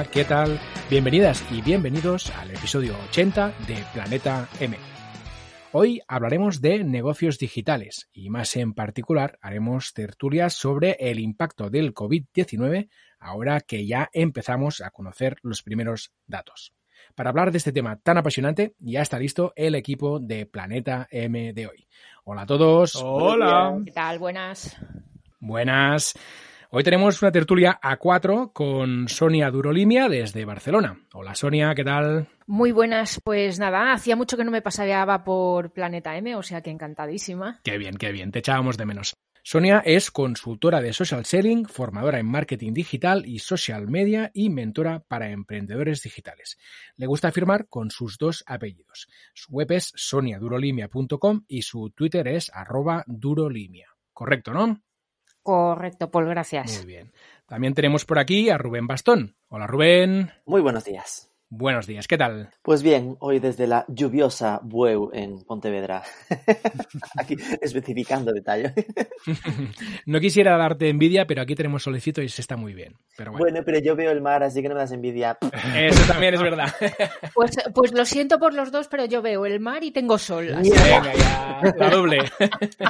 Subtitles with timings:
[0.00, 0.58] Hola, ¿qué tal?
[0.88, 4.74] Bienvenidas y bienvenidos al episodio 80 de Planeta M.
[5.72, 11.92] Hoy hablaremos de negocios digitales y más en particular haremos tertulias sobre el impacto del
[11.92, 16.72] COVID-19 ahora que ya empezamos a conocer los primeros datos.
[17.14, 21.52] Para hablar de este tema tan apasionante, ya está listo el equipo de Planeta M
[21.52, 21.86] de hoy.
[22.24, 22.96] Hola a todos.
[22.96, 23.78] Hola.
[23.84, 24.18] ¿Qué tal?
[24.18, 24.78] Buenas.
[25.40, 26.14] Buenas.
[26.72, 31.00] Hoy tenemos una tertulia a cuatro con Sonia Durolimia desde Barcelona.
[31.14, 32.28] Hola Sonia, ¿qué tal?
[32.46, 33.20] Muy buenas.
[33.24, 37.60] Pues nada, hacía mucho que no me paseaba por Planeta M, o sea que encantadísima.
[37.64, 39.16] Qué bien, qué bien, te echábamos de menos.
[39.42, 45.00] Sonia es consultora de social selling, formadora en marketing digital y social media y mentora
[45.00, 46.56] para emprendedores digitales.
[46.96, 49.08] Le gusta afirmar con sus dos apellidos.
[49.34, 53.88] Su web es soniadurolimia.com y su Twitter es arroba durolimia.
[54.12, 54.80] Correcto, ¿no?
[55.42, 56.78] Correcto, Paul, gracias.
[56.78, 57.12] Muy bien.
[57.46, 59.36] También tenemos por aquí a Rubén Bastón.
[59.48, 60.30] Hola Rubén.
[60.46, 61.29] Muy buenos días.
[61.52, 62.50] Buenos días, ¿qué tal?
[62.62, 66.04] Pues bien, hoy desde la lluviosa Bueu en Pontevedra.
[67.18, 68.72] aquí especificando detalle.
[70.06, 72.94] no quisiera darte envidia, pero aquí tenemos solecito y se está muy bien.
[73.16, 73.46] Pero bueno.
[73.46, 75.38] bueno, pero yo veo el mar, así que no me das envidia.
[75.76, 76.72] Eso también es verdad.
[77.34, 80.54] Pues, pues lo siento por los dos, pero yo veo el mar y tengo sol.
[80.54, 80.70] Así.
[80.70, 82.18] Venga, ya, la doble.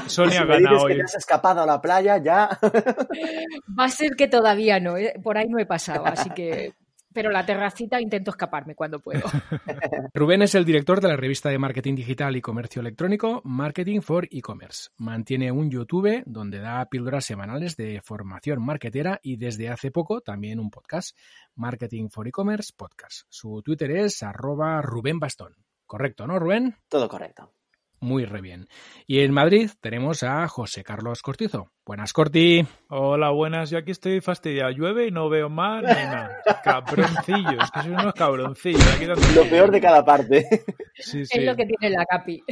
[0.06, 0.92] Sonia si gana hoy.
[0.92, 2.58] Que te has escapado a la playa, ya.
[2.60, 5.14] Va a ser que todavía no, ¿eh?
[5.22, 6.74] por ahí no he pasado, así que
[7.12, 9.22] pero la terracita intento escaparme cuando puedo.
[10.14, 14.28] Rubén es el director de la revista de marketing digital y comercio electrónico Marketing for
[14.30, 14.90] E-Commerce.
[14.96, 20.60] Mantiene un YouTube donde da píldoras semanales de formación marketera y desde hace poco también
[20.60, 21.16] un podcast,
[21.54, 23.22] Marketing for E-Commerce Podcast.
[23.28, 25.54] Su Twitter es arroba Rubén Bastón.
[25.86, 26.76] ¿Correcto, no, Rubén?
[26.88, 27.52] Todo correcto.
[28.00, 28.68] Muy re bien.
[29.06, 31.70] Y en Madrid tenemos a José Carlos Cortizo.
[31.90, 32.64] Buenas, Corti.
[32.86, 33.68] Hola, buenas.
[33.68, 34.70] Yo aquí estoy fastidiado.
[34.70, 36.40] Llueve y no veo mar ni nada.
[36.62, 38.94] Cabroncillos, que son unos cabroncillos.
[38.94, 40.46] Aquí lo peor de cada parte.
[40.94, 41.38] Sí, sí.
[41.38, 42.44] Es lo que tiene la capi.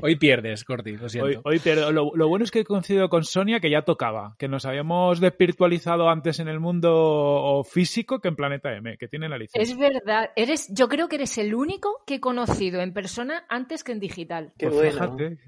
[0.00, 1.26] Hoy pierdes, Corti, lo siento.
[1.26, 1.90] Hoy, hoy pierdo.
[1.90, 5.18] Lo, lo, bueno es que he coincidido con Sonia que ya tocaba, que nos habíamos
[5.18, 9.60] despiritualizado antes en el mundo físico que en Planeta M, que tiene la licencia.
[9.60, 10.30] Es verdad.
[10.36, 13.98] Eres, yo creo que eres el único que he conocido en persona antes que en
[13.98, 14.52] digital.
[14.56, 15.16] Qué pues bueno.
[15.16, 15.38] Fíjate.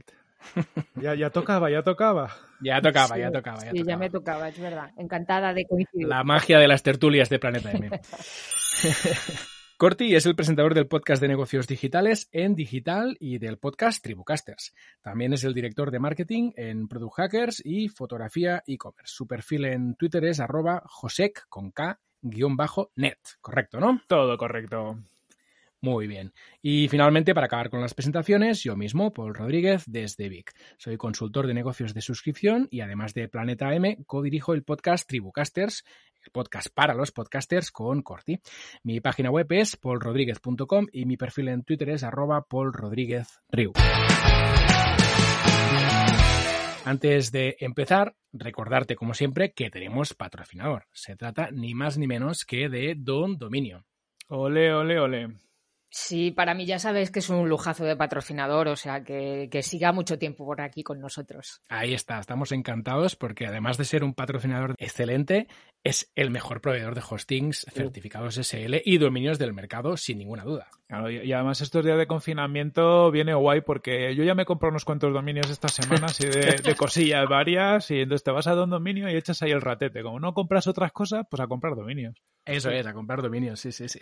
[1.00, 2.30] Ya, ya tocaba, ya tocaba.
[2.60, 3.64] Ya tocaba, ya tocaba.
[3.64, 3.91] Ya sí, tocaba.
[3.91, 4.91] ya me tocaba, es verdad.
[4.97, 6.06] Encantada de coincidir.
[6.06, 7.91] La magia de las tertulias de Planeta M.
[9.76, 14.75] Corti es el presentador del podcast de negocios digitales en digital y del podcast Tribucasters.
[15.03, 19.12] También es el director de marketing en Product Hackers y fotografía e-commerce.
[19.12, 23.19] Su perfil en Twitter es arroba josec con K guion bajo net.
[23.41, 24.00] Correcto, ¿no?
[24.06, 24.98] Todo correcto.
[25.84, 26.32] Muy bien.
[26.62, 30.53] Y finalmente, para acabar con las presentaciones, yo mismo, Paul Rodríguez, desde Vic.
[30.78, 35.82] Soy consultor de negocios de suscripción y además de Planeta M, codirijo el podcast Tribucasters,
[36.25, 38.41] el podcast para los podcasters con Corti.
[38.84, 43.72] Mi página web es paulrodríguez.com y mi perfil en Twitter es arroba paulrodríguezriu.
[46.84, 50.86] Antes de empezar, recordarte como siempre que tenemos patrocinador.
[50.92, 53.84] Se trata ni más ni menos que de Don Dominio.
[54.28, 55.52] Ole, ole, ole.
[55.94, 59.62] Sí, para mí ya sabes que es un lujazo de patrocinador, o sea, que, que,
[59.62, 61.60] siga mucho tiempo por aquí con nosotros.
[61.68, 65.48] Ahí está, estamos encantados porque además de ser un patrocinador excelente,
[65.84, 70.68] es el mejor proveedor de hostings, certificados SL y dominios del mercado, sin ninguna duda.
[70.86, 74.71] Claro, y además estos días de confinamiento viene guay porque yo ya me he comprado
[74.71, 78.54] unos cuantos dominios esta semana, así de, de cosillas varias, y entonces te vas a
[78.54, 80.03] dar un dominio y echas ahí el ratete.
[80.03, 82.16] Como no compras otras cosas, pues a comprar dominios.
[82.47, 84.00] Eso es, a comprar dominios, sí, sí, sí.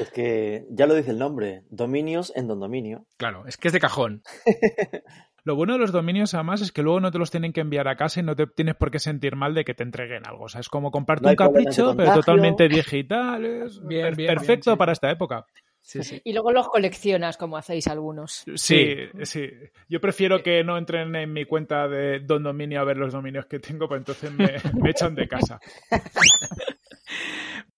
[0.00, 3.06] Es que ya lo dice el nombre, dominios en don dominio.
[3.16, 4.22] Claro, es que es de cajón.
[5.46, 7.86] Lo bueno de los dominios, además, es que luego no te los tienen que enviar
[7.86, 10.44] a casa y no te tienes por qué sentir mal de que te entreguen algo.
[10.44, 13.44] O sea, es como No hay un capricho, pero totalmente digital.
[13.44, 14.78] Es Bien, per- bien, perfecto bien, sí.
[14.78, 15.44] para esta época.
[15.82, 16.18] Sí, sí.
[16.24, 18.42] Y luego los coleccionas, como hacéis algunos.
[18.54, 19.50] Sí, sí.
[19.86, 23.44] Yo prefiero que no entren en mi cuenta de Don Dominio a ver los dominios
[23.44, 24.46] que tengo, pues entonces me,
[24.82, 25.60] me echan de casa.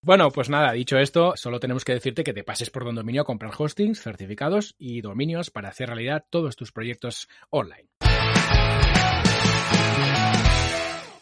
[0.06, 3.22] Bueno, pues nada, dicho esto, solo tenemos que decirte que te pases por Don Dominio
[3.22, 7.88] a comprar hostings, certificados y dominios para hacer realidad todos tus proyectos online.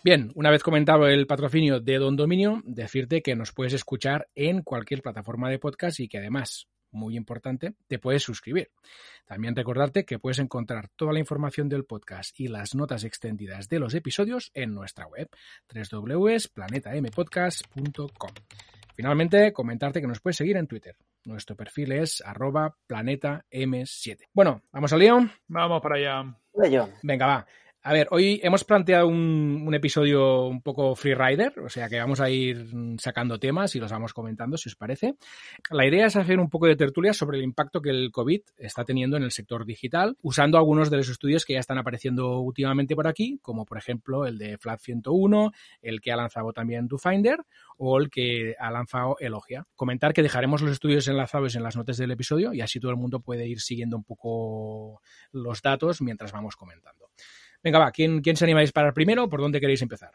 [0.05, 4.61] Bien, una vez comentado el patrocinio de Don Dominio, decirte que nos puedes escuchar en
[4.61, 8.71] cualquier plataforma de podcast y que además, muy importante, te puedes suscribir.
[9.25, 13.79] También recordarte que puedes encontrar toda la información del podcast y las notas extendidas de
[13.79, 15.31] los episodios en nuestra web
[15.73, 18.33] www.planetampodcast.com.
[18.95, 20.97] Finalmente, comentarte que nos puedes seguir en Twitter.
[21.25, 24.29] Nuestro perfil es arroba planetam7.
[24.33, 25.29] Bueno, ¿vamos al lío?
[25.49, 26.37] Vamos para allá.
[27.03, 27.47] Venga, va.
[27.87, 32.31] A ver, hoy hemos planteado un, episodio un poco freerider, o sea que vamos a
[32.31, 32.67] ir
[32.97, 35.17] sacando temas y los vamos comentando, si os parece.
[35.71, 38.87] La idea es hacer un poco de tertulia sobre el impacto que el COVID está
[38.87, 42.97] teniendo en el sector digital, usando algunos de los estudios que ya están apareciendo últimamente
[42.97, 45.53] por aquí, como por ejemplo el de Flat 101,
[45.83, 47.41] el que ha lanzado también DoFinder
[47.77, 49.67] o el que ha lanzado Elogia.
[49.77, 52.97] Comentar que dejaremos los estudios enlazados en las notas del episodio y así todo el
[52.97, 55.03] mundo puede ir siguiendo un poco
[55.33, 57.11] los datos mientras vamos comentando.
[57.65, 59.29] Venga, va, ¿quién, quién se anima a disparar primero?
[59.29, 60.11] ¿Por dónde queréis empezar?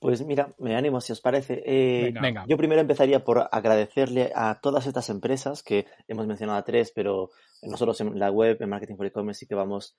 [0.00, 1.62] Pues mira, me animo si os parece.
[1.66, 2.20] Eh, Venga.
[2.20, 2.44] Venga.
[2.46, 7.30] Yo primero empezaría por agradecerle a todas estas empresas, que hemos mencionado a tres, pero
[7.62, 9.96] nosotros en la web, en Marketing for E-Commerce, sí que vamos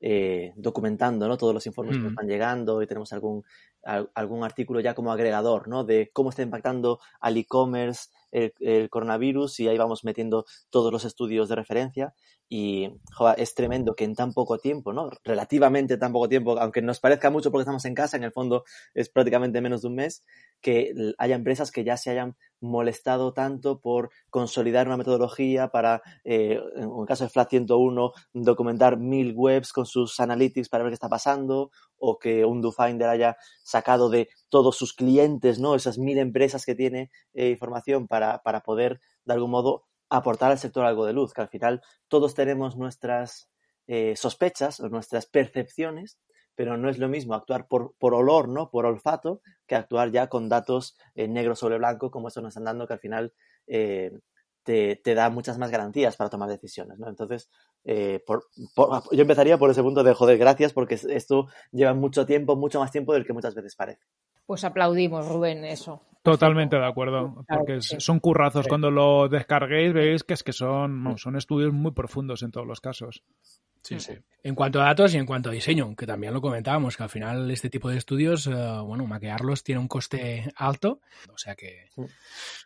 [0.00, 1.36] eh, documentando ¿no?
[1.36, 2.16] todos los informes que nos Mm.
[2.16, 3.42] van llegando y tenemos algún,
[3.82, 5.84] al- algún artículo ya como agregador ¿no?
[5.84, 11.04] de cómo está impactando al e-commerce el, el coronavirus y ahí vamos metiendo todos los
[11.04, 12.14] estudios de referencia
[12.54, 13.00] y
[13.38, 15.08] es tremendo que en tan poco tiempo, ¿no?
[15.24, 18.64] relativamente tan poco tiempo, aunque nos parezca mucho porque estamos en casa, en el fondo
[18.92, 20.22] es prácticamente menos de un mes,
[20.60, 26.60] que haya empresas que ya se hayan molestado tanto por consolidar una metodología para, eh,
[26.76, 30.96] en el caso de Flat 101, documentar mil webs con sus analytics para ver qué
[30.96, 35.74] está pasando, o que un DoFinder haya sacado de todos sus clientes, ¿no?
[35.74, 39.84] Esas mil empresas que tiene eh, información para, para poder, de algún modo,
[40.16, 43.48] aportar al sector algo de luz, que al final todos tenemos nuestras
[43.86, 46.18] eh, sospechas o nuestras percepciones,
[46.54, 48.70] pero no es lo mismo actuar por, por olor, ¿no?
[48.70, 52.64] Por olfato, que actuar ya con datos eh, negro sobre blanco, como estos nos están
[52.64, 53.32] dando, que al final
[53.66, 54.12] eh,
[54.62, 57.08] te, te da muchas más garantías para tomar decisiones, ¿no?
[57.08, 57.50] Entonces,
[57.84, 58.22] eh,
[59.10, 62.78] yo empezaría por ese punto de, joder, gracias, porque es- esto lleva mucho tiempo, mucho
[62.78, 64.02] más tiempo del que muchas veces parece.
[64.46, 66.02] Pues aplaudimos, Rubén, eso.
[66.22, 68.68] Totalmente de acuerdo, porque son currazos.
[68.68, 72.66] Cuando lo descarguéis veis que es que son, no, son estudios muy profundos en todos
[72.66, 73.24] los casos.
[73.82, 74.12] Sí, sí.
[74.44, 77.08] En cuanto a datos y en cuanto a diseño, que también lo comentábamos, que al
[77.08, 78.52] final este tipo de estudios, eh,
[78.84, 81.00] bueno, maquearlos tiene un coste alto,
[81.32, 81.86] o sea que...
[81.96, 82.02] Sí.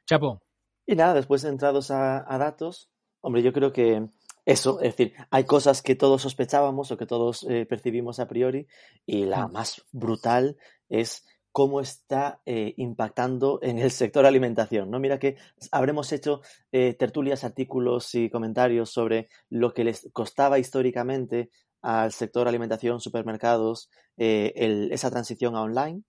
[0.04, 0.42] Chapo,
[0.84, 2.90] Y nada, después entrados a, a datos,
[3.22, 4.06] hombre, yo creo que
[4.44, 8.66] eso, es decir, hay cosas que todos sospechábamos o que todos eh, percibimos a priori
[9.06, 9.52] y la Mm.
[9.52, 10.58] más brutal
[10.90, 11.24] es
[11.56, 15.00] cómo está eh, impactando en el sector alimentación, ¿no?
[15.00, 15.36] Mira que
[15.72, 21.48] habremos hecho eh, tertulias, artículos y comentarios sobre lo que les costaba históricamente
[21.80, 23.88] al sector alimentación, supermercados,
[24.18, 24.52] eh,
[24.90, 26.02] esa transición a online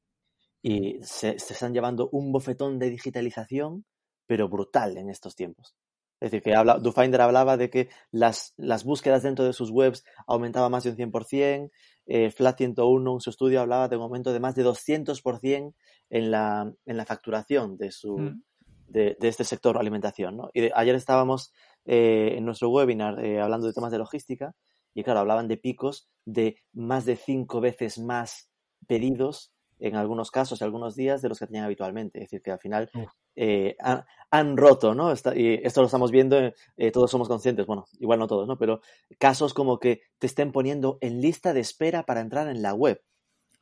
[0.62, 3.86] y se están llevando un bofetón de digitalización,
[4.26, 5.78] pero brutal en estos tiempos.
[6.20, 10.04] Es decir, que habla, DoFinder hablaba de que las, las búsquedas dentro de sus webs
[10.26, 11.70] aumentaban más de un 100%,
[12.08, 15.74] eh, Flat 101 en su estudio hablaba de un aumento de más de 200%
[16.10, 18.42] en la, en la facturación de, su, Mm.
[18.88, 20.38] de, de este sector alimentación.
[20.38, 20.50] ¿no?
[20.54, 21.54] Y de- ayer estábamos
[21.86, 24.56] eh, en nuestro webinar eh, hablando de temas de logística
[24.94, 28.50] y claro, hablaban de picos de más de cinco veces más
[28.88, 32.18] pedidos en algunos casos y algunos días de los que tenían habitualmente.
[32.20, 32.90] Es decir, que al final.
[33.38, 35.14] Eh, han, han roto, ¿no?
[35.36, 38.58] Y esto lo estamos viendo, eh, todos somos conscientes, bueno, igual no todos, ¿no?
[38.58, 38.82] Pero
[39.18, 43.02] casos como que te estén poniendo en lista de espera para entrar en la web.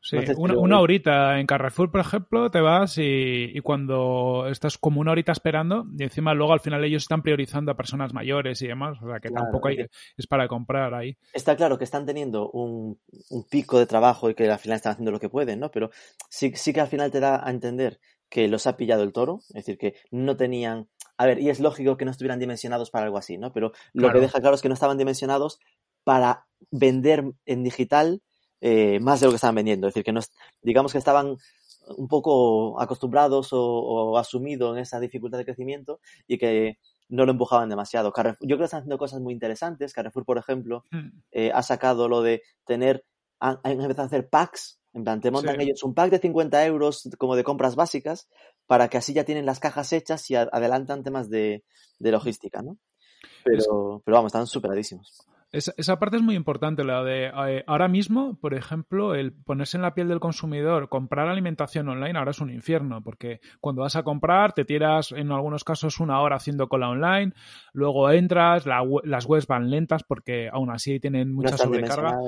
[0.02, 4.78] Sí, Entonces, una, una horita en Carrefour, por ejemplo, te vas y, y cuando estás
[4.78, 8.62] como una horita esperando, y encima luego al final ellos están priorizando a personas mayores
[8.62, 11.18] y demás, o sea que Claro, tampoco hay, es es para comprar ahí.
[11.34, 13.00] Está claro que están teniendo un,
[13.32, 15.72] un pico de trabajo y que al final están haciendo lo que pueden, ¿no?
[15.72, 15.90] Pero
[16.30, 18.00] sí, sí que al final te da a entender
[18.36, 20.90] que los ha pillado el toro, es decir, que no tenían...
[21.18, 23.54] A ver, y es lógico que no estuvieran dimensionados para algo así, ¿no?
[23.54, 24.16] Pero lo Claro.
[24.16, 25.60] que deja claro es que no estaban dimensionados
[26.04, 28.22] para vender en digital
[28.60, 29.88] eh, más de lo que estaban vendiendo.
[29.88, 30.20] Es decir, que no,
[30.62, 31.38] digamos que estaban
[31.98, 36.78] un poco acostumbrados o, o asumido en esa dificultad de crecimiento y que
[37.08, 38.12] no lo empujaban demasiado.
[38.12, 39.94] Carrefour, yo creo que están haciendo cosas muy interesantes.
[39.94, 41.10] Carrefour, por ejemplo, Mm.
[41.32, 43.06] eh, ha sacado lo de tener,
[43.40, 45.64] han, han empezado a hacer packs, en plan, te montan Sí.
[45.64, 48.30] ellos un pack de 50 euros como de compras básicas,
[48.66, 51.64] para que así ya tienen las cajas hechas y adelantan temas de,
[52.00, 52.78] de logística, ¿no?
[53.44, 55.28] Pero, pero vamos, están superadísimos.
[55.56, 59.78] Esa, esa parte es muy importante, la de eh, ahora mismo, por ejemplo, el ponerse
[59.78, 63.96] en la piel del consumidor, comprar alimentación online ahora es un infierno, porque cuando vas
[63.96, 67.32] a comprar te tiras en algunos casos una hora haciendo cola online,
[67.72, 72.20] luego entras, la las webs van lentas porque aún así tienen mucha sobrecarga.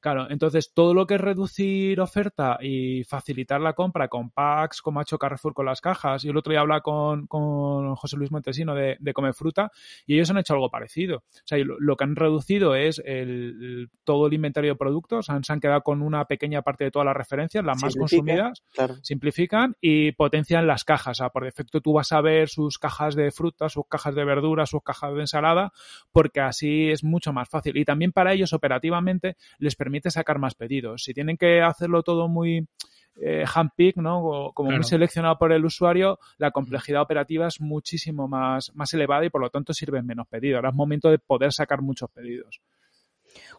[0.00, 5.00] Claro, entonces todo lo que es reducir oferta y facilitar la compra con packs, como
[5.00, 8.32] ha hecho Carrefour con las cajas, y el otro día hablaba con, con José Luis
[8.32, 9.70] Montesino de, de Come Fruta,
[10.06, 11.18] y ellos han hecho algo parecido.
[11.18, 15.52] O sea, lo que han reducido es el, todo el inventario de productos, han, se
[15.52, 18.94] han quedado con una pequeña parte de todas las referencias, las más consumidas, Claro.
[19.02, 21.18] simplifican y potencian las cajas.
[21.20, 24.24] O sea, por defecto tú vas a ver sus cajas de frutas, sus cajas de
[24.24, 25.72] verduras, sus cajas de ensalada,
[26.12, 27.76] porque así es mucho más fácil.
[27.76, 31.02] Y también para ellos operativamente les permite sacar más pedidos.
[31.04, 32.66] Si tienen que hacerlo todo muy
[33.16, 34.24] eh, handpick, ¿no?
[34.24, 34.80] O como Claro.
[34.80, 39.40] muy seleccionado por el usuario, la complejidad operativa es muchísimo más, más elevada y por
[39.40, 40.56] lo tanto sirven menos pedidos.
[40.56, 42.60] Ahora es momento de poder sacar muchos pedidos.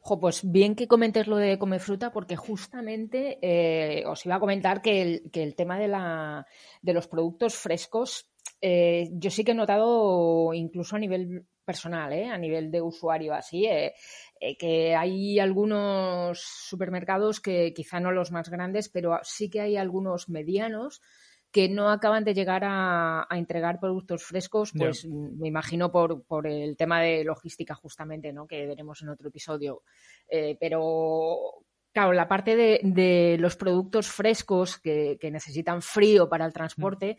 [0.02, 4.40] Jo, pues bien que comentes lo de Come Fruta, porque justamente eh, os iba a
[4.40, 6.46] comentar que el, que el tema de, la,
[6.82, 8.30] de los productos frescos,
[8.62, 13.34] eh, yo sí que he notado, incluso a nivel personal, eh, a nivel de usuario,
[13.34, 13.94] así, eh,
[14.40, 19.78] eh, que hay algunos supermercados que quizá no los más grandes, pero sí que hay
[19.78, 21.02] algunos medianos
[21.52, 26.24] que no acaban de llegar a, a entregar productos frescos, pues mm, me imagino por,
[26.24, 28.48] por el tema de logística justamente, ¿no?
[28.48, 29.84] Que veremos en otro episodio.
[30.30, 36.46] Eh, pero claro, la parte de, de los productos frescos que, que necesitan frío para
[36.46, 37.18] el transporte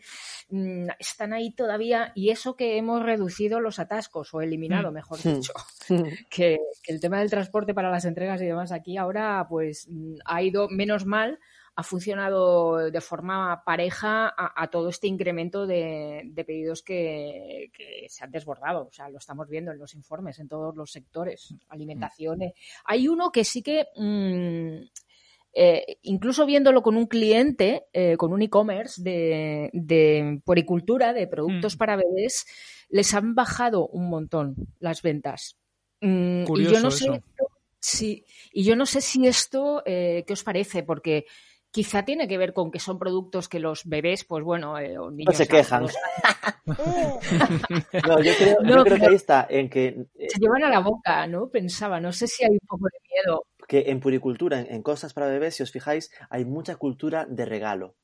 [0.49, 4.93] mm, están ahí todavía y eso que hemos reducido los atascos o eliminado, Mm.
[4.93, 5.33] mejor Mm.
[5.35, 5.53] dicho,
[6.29, 10.15] que, que el tema del transporte para las entregas y demás aquí ahora pues mm,
[10.25, 11.39] ha ido menos mal
[11.75, 18.05] ha funcionado de forma pareja a, a todo este incremento de, de pedidos que, que
[18.09, 18.87] se han desbordado.
[18.87, 21.55] O sea, lo estamos viendo en los informes, en todos los sectores.
[21.69, 22.43] Alimentación.
[22.43, 22.53] eh.
[22.85, 24.85] Hay uno que sí que, mm,
[25.55, 31.75] eh, incluso viéndolo con un cliente, eh, con un e-commerce de, de poricultura, de productos
[31.75, 31.77] Mm.
[31.77, 32.45] para bebés,
[32.89, 35.57] les han bajado un montón las ventas.
[36.01, 37.23] Mm, y yo Curioso no sé eso.
[37.79, 40.83] sí, y yo no sé si esto, eh, ¿qué os parece?
[40.83, 41.25] Porque
[41.73, 45.09] quizá tiene que ver con que son productos que los bebés, pues bueno, eh, o
[45.09, 45.87] niños se quejan.
[46.65, 50.69] No, yo creo, yo No, creo que ahí está, en que, eh, se llevan a
[50.69, 51.49] la boca, ¿no?
[51.49, 53.43] Pensaba, no sé si hay un poco de miedo.
[53.67, 57.45] que en puricultura, en, en cosas para bebés, si os fijáis, hay mucha cultura de
[57.45, 57.95] regalo.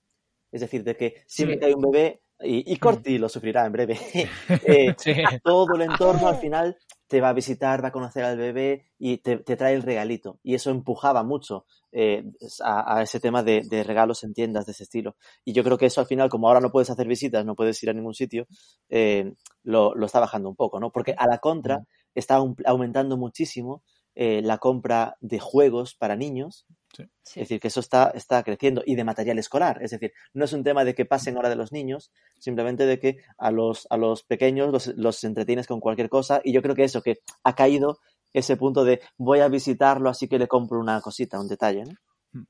[0.51, 1.59] Es decir, de que siempre Sí.
[1.59, 3.97] que hay un bebé, y, y Corti lo sufrirá en breve,
[4.67, 5.13] eh, Sí.
[5.43, 6.77] todo el entorno al final
[7.07, 10.39] te va a visitar, va a conocer al bebé y te, te trae el regalito.
[10.43, 12.23] Y eso empujaba mucho eh,
[12.63, 15.15] a, a ese tema de, de regalos en tiendas de ese estilo.
[15.43, 17.81] Y yo creo que eso al final, como ahora no puedes hacer visitas, no puedes
[17.81, 18.45] ir a ningún sitio,
[18.89, 20.91] eh, lo, lo está bajando un poco, ¿no?
[20.91, 21.79] Porque a la contra
[22.13, 23.81] está aum- aumentando muchísimo
[24.13, 26.67] eh, la compra de juegos para niños.
[26.91, 27.03] Sí.
[27.03, 29.81] Es decir, que eso está, está creciendo y de material escolar.
[29.81, 32.99] Es decir, no es un tema de que pasen hora de los niños, simplemente de
[32.99, 36.41] que a los, a los pequeños los, los entretienes con cualquier cosa.
[36.43, 37.99] Y yo creo que eso, que ha caído
[38.33, 41.83] ese punto de voy a visitarlo, así que le compro una cosita, un detalle.
[41.85, 41.93] ¿no?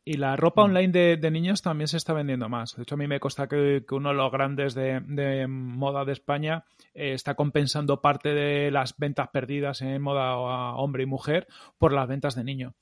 [0.03, 2.75] Y la ropa online de, de niños también se está vendiendo más.
[2.75, 6.03] De hecho, a mí me consta que, que uno de los grandes de, de moda
[6.03, 11.05] de España eh, está compensando parte de las ventas perdidas en moda a hombre y
[11.05, 12.75] mujer por las ventas de niño.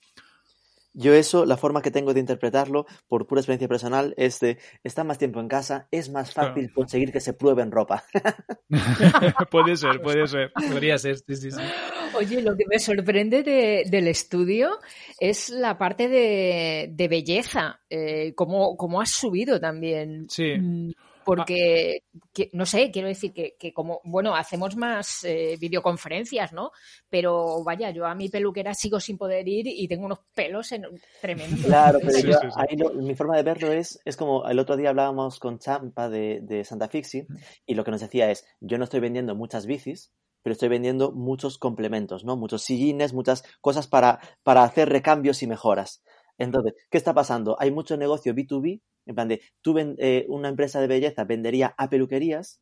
[1.00, 5.06] Yo eso, la forma que tengo de interpretarlo, por pura experiencia personal, es de estar
[5.06, 6.74] más tiempo en casa, es más fácil Claro.
[6.74, 8.04] conseguir que se prueben ropa.
[9.52, 10.52] puede ser, puede ser.
[10.54, 11.62] Podría ser, sí, sí, sí.
[12.16, 14.80] Oye, lo que me sorprende de- del estudio
[15.20, 20.26] es la parte de, de belleza, eh, cómo, cómo has subido también.
[20.30, 20.54] Sí.
[21.28, 22.04] Mm, Porque,
[22.34, 26.72] que- no sé, quiero decir que, que como, bueno, hacemos más eh, videoconferencias, ¿no?
[27.10, 30.84] Pero vaya, yo a mi peluquera sigo sin poder ir y tengo unos pelos en,
[31.22, 31.62] tremendos.
[31.64, 32.60] Claro, pero Sí, yo, sí, sí.
[32.60, 36.10] ahí lo- mi forma de verlo es, es como el otro día hablábamos con Champa
[36.10, 37.28] de, de Santa Fixi
[37.66, 40.12] y lo que nos decía es, yo no estoy vendiendo muchas bicis,
[40.44, 42.38] pero estoy vendiendo muchos complementos, ¿no?
[42.38, 46.04] Muchos sillines, muchas cosas para, para hacer recambios y mejoras.
[46.38, 47.56] Entonces, ¿qué está pasando?
[47.60, 51.74] Hay mucho negocio B2B, en plan de, tú ven- eh, una empresa de belleza vendería
[51.78, 52.62] a peluquerías,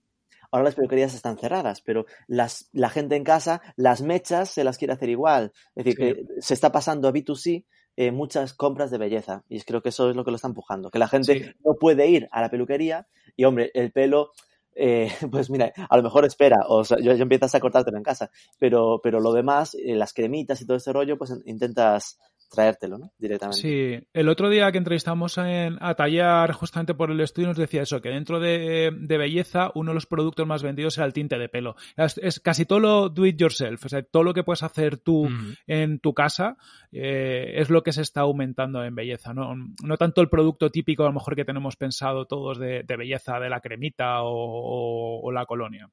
[0.52, 4.78] ahora las peluquerías están cerradas, pero las, la gente en casa, las mechas se las
[4.78, 5.52] quiere hacer igual.
[5.76, 6.26] Es decir, Sí.
[6.26, 7.66] que se está pasando a B2C
[7.98, 10.92] eh, muchas compras de belleza y creo que eso es lo que lo está empujando,
[10.92, 11.52] que la gente Sí.
[11.64, 14.32] no puede ir a la peluquería y, hombre, el pelo
[14.76, 18.04] eh, pues mira, a lo mejor espera, o sea, yo, yo empiezas a cortártelo en
[18.04, 18.30] casa,
[18.60, 23.12] pero, pero lo demás, eh, las cremitas y todo ese rollo, pues intentas traértelo, ¿no?
[23.18, 23.60] Directamente.
[23.62, 27.82] Sí, el otro día que entrevistamos en, a Tallar justamente por el estudio nos decía
[27.82, 31.38] eso, que dentro de, de belleza uno de los productos más vendidos era el tinte
[31.38, 31.76] de pelo.
[31.98, 34.98] Es, es casi todo lo do it yourself, o sea, todo lo que puedes hacer
[34.98, 35.54] tú Mm.
[35.68, 36.58] en tu casa
[36.92, 39.54] eh, es lo que se está aumentando en belleza, ¿no?
[39.84, 43.40] No tanto el producto típico a lo mejor que tenemos pensado todos de, de belleza,
[43.40, 45.90] de la cremita o, o- o la colonia.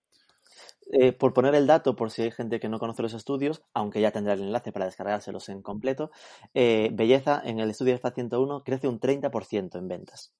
[0.94, 4.00] Eh, por poner el dato, por si hay gente que no conoce los estudios, aunque
[4.02, 6.11] ya tendrá el enlace para descargárselos en completo,
[6.54, 10.32] eh, Belleza en el estudio Alfa 101 crece un 30% en ventas.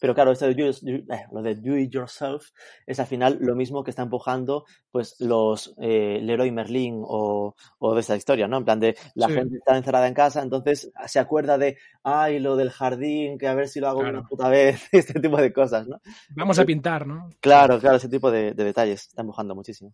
[0.00, 2.50] Pero claro, esto de do, do- eh, lo de do it yourself
[2.86, 7.94] es al final lo mismo que está empujando pues los eh, Leroy Merlin o, o
[7.94, 8.58] de esta historia, ¿no?
[8.58, 9.34] En plan de la Sí.
[9.34, 13.54] gente está encerrada en casa, entonces se acuerda de, ay, lo del jardín, que a
[13.54, 14.18] ver si lo hago Claro.
[14.18, 16.00] una puta vez, este tipo de cosas, ¿no?
[16.34, 17.30] Vamos a pintar, ¿no?
[17.40, 19.92] Claro, claro, ese tipo de, de detalles está empujando muchísimo.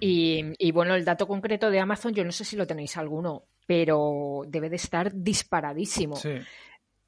[0.00, 3.44] Y, y bueno, el dato concreto de Amazon, yo no sé si lo tenéis alguno,
[3.66, 6.16] pero debe de estar disparadísimo.
[6.16, 6.30] Sí.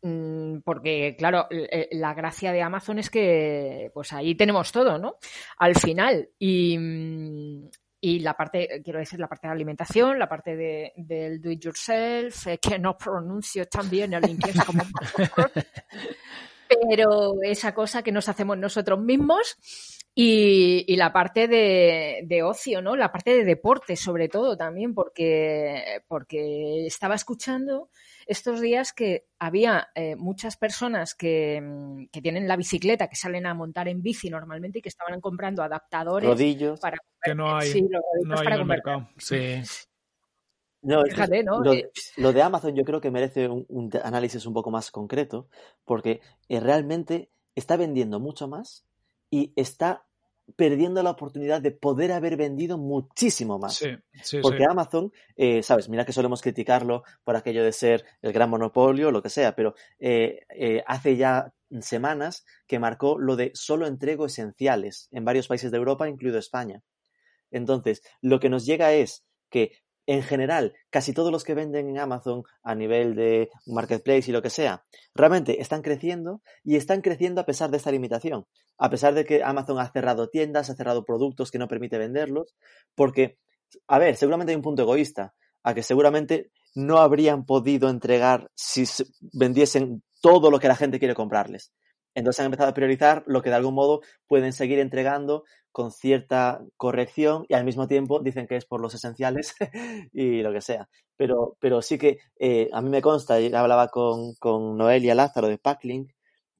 [0.02, 5.16] Mm, Porque, claro, eh, la gracia de Amazon es que pues ahí tenemos todo, ¿no?
[5.58, 6.30] Al final.
[6.38, 7.68] Y, mm,
[8.00, 11.60] y la parte, quiero decir, la parte de alimentación, la parte de, del do it
[11.60, 14.84] yourself, eh, que no pronuncio tan bien el inglés como
[16.68, 19.56] pero esa cosa que nos hacemos nosotros mismos
[20.14, 22.94] y, y la parte de, de ocio, ¿no?
[22.94, 27.90] La parte de deporte, sobre todo también, porque, porque estaba escuchando
[28.28, 33.46] estos días que había eh, muchas personas que, mm, que tienen la bicicleta, que salen
[33.46, 36.78] a montar en bici normalmente y que estaban comprando adaptadores Rodillos.
[36.78, 39.08] para Que no hay, sí, los no hay para en el mercado.
[39.16, 39.62] Sí.
[40.82, 41.60] No, Fíjate, ¿no?
[41.60, 45.48] Lo, Eh, lo de Amazon yo creo que merece un, análisis un poco más concreto,
[45.84, 48.86] porque eh, realmente está vendiendo mucho más
[49.30, 50.04] y está
[50.56, 53.76] perdiendo la oportunidad de poder haber vendido muchísimo más.
[53.76, 53.90] Sí,
[54.22, 54.64] sí, Porque sí.
[54.68, 59.22] Amazon, eh, sabes, mira que solemos criticarlo por aquello de ser el gran monopolio, lo
[59.22, 65.08] que sea, pero eh, eh, hace ya semanas que marcó lo de solo entrego esenciales
[65.12, 66.82] en varios países de Europa, incluido España.
[67.50, 69.72] Entonces, lo que nos llega es que,
[70.08, 74.40] en general, casi todos los que venden en Amazon a nivel de marketplace y lo
[74.40, 78.46] que sea, realmente están creciendo y están creciendo a pesar de esta limitación.
[78.78, 82.56] A pesar de que Amazon ha cerrado tiendas, ha cerrado productos que no permite venderlos,
[82.94, 83.36] porque,
[83.86, 88.86] a ver, seguramente hay un punto egoísta, a que seguramente no habrían podido entregar si
[88.86, 91.70] se vendiesen todo lo que la gente quiere comprarles.
[92.14, 96.62] Entonces han empezado a priorizar lo que de algún modo pueden seguir entregando con cierta
[96.76, 99.54] corrección y al mismo tiempo dicen que es por los esenciales
[100.12, 100.88] y lo que sea.
[101.16, 105.48] Pero, pero sí que eh, a mí me consta, y hablaba con, con Noelia Lázaro
[105.48, 106.12] de Packlink,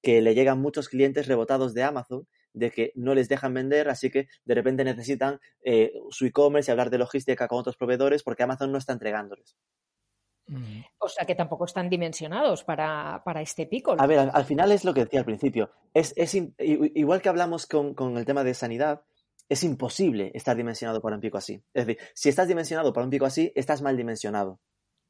[0.03, 4.11] que le llegan muchos clientes rebotados de Amazon de que no les dejan vender, así
[4.11, 8.42] que de repente necesitan eh, su e-commerce y hablar de logística con otros proveedores porque
[8.42, 9.57] Amazon no está entregándoles.
[10.48, 10.80] Mm.
[10.98, 13.94] O sea que tampoco están dimensionados para, para este pico.
[13.98, 15.70] A ver, al, al final es lo que decía al principio.
[15.94, 19.02] Es, es igual que hablamos con, con el tema de sanidad,
[19.48, 21.62] es imposible estar dimensionado para un pico así.
[21.72, 24.61] Es decir, si estás dimensionado para un pico así, estás mal dimensionado.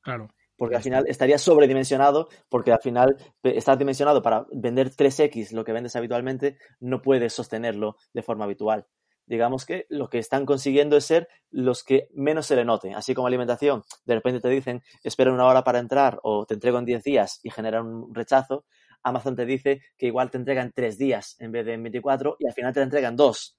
[0.01, 0.29] Claro.
[0.57, 5.73] Porque al final estarías sobredimensionado, porque al final estás dimensionado para vender 3x lo que
[5.73, 8.87] vendes habitualmente, no puedes sostenerlo de forma habitual.
[9.29, 12.95] Digamos que lo que están consiguiendo es ser los que menos se le note.
[12.95, 16.79] Así como alimentación, de repente te dicen, espera una hora para entrar o te entrego
[16.79, 18.65] en 10 días y genera un rechazo.
[19.03, 22.47] Amazon te dice que igual te entregan 3 días en vez de en 24 y
[22.47, 23.59] al final te la entregan 2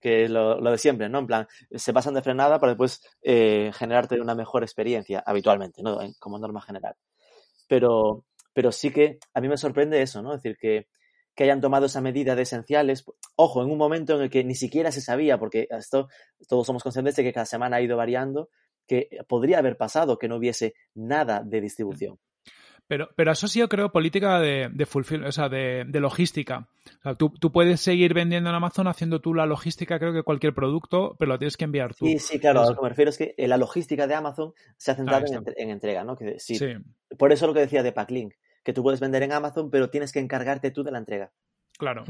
[0.00, 1.20] que es lo, de siempre, ¿no?
[1.20, 5.98] En plan, se pasan de frenada para después eh, generarte una mejor experiencia, habitualmente, ¿no?
[6.18, 6.94] Como norma general.
[7.68, 10.34] Pero, pero sí que a mí me sorprende eso, ¿no?
[10.34, 10.88] Es decir, que,
[11.34, 13.04] que hayan tomado esa medida de esenciales.
[13.36, 16.08] Ojo, en un momento en el que ni siquiera se sabía, porque esto
[16.48, 18.50] todos somos conscientes de que cada semana ha ido variando,
[18.86, 22.18] que podría haber pasado que no hubiese nada de distribución.
[22.86, 26.68] Pero, pero eso sí yo creo política de, de fulfill- o sea, de, de logística.
[26.98, 30.22] O sea, tú, tú puedes seguir vendiendo en Amazon haciendo tú la logística, creo que
[30.22, 32.04] cualquier producto, pero lo tienes que enviar tú.
[32.04, 34.52] Sí, sí, claro, a lo que me refiero es que eh, la logística de Amazon
[34.76, 36.14] se ha centrado Ahí en, entrega, ¿no?
[36.14, 36.58] Que Sí,
[37.16, 40.12] Por eso lo que decía de Packlink, que tú puedes vender en Amazon, pero tienes
[40.12, 41.32] que encargarte tú de la entrega.
[41.78, 42.04] Claro.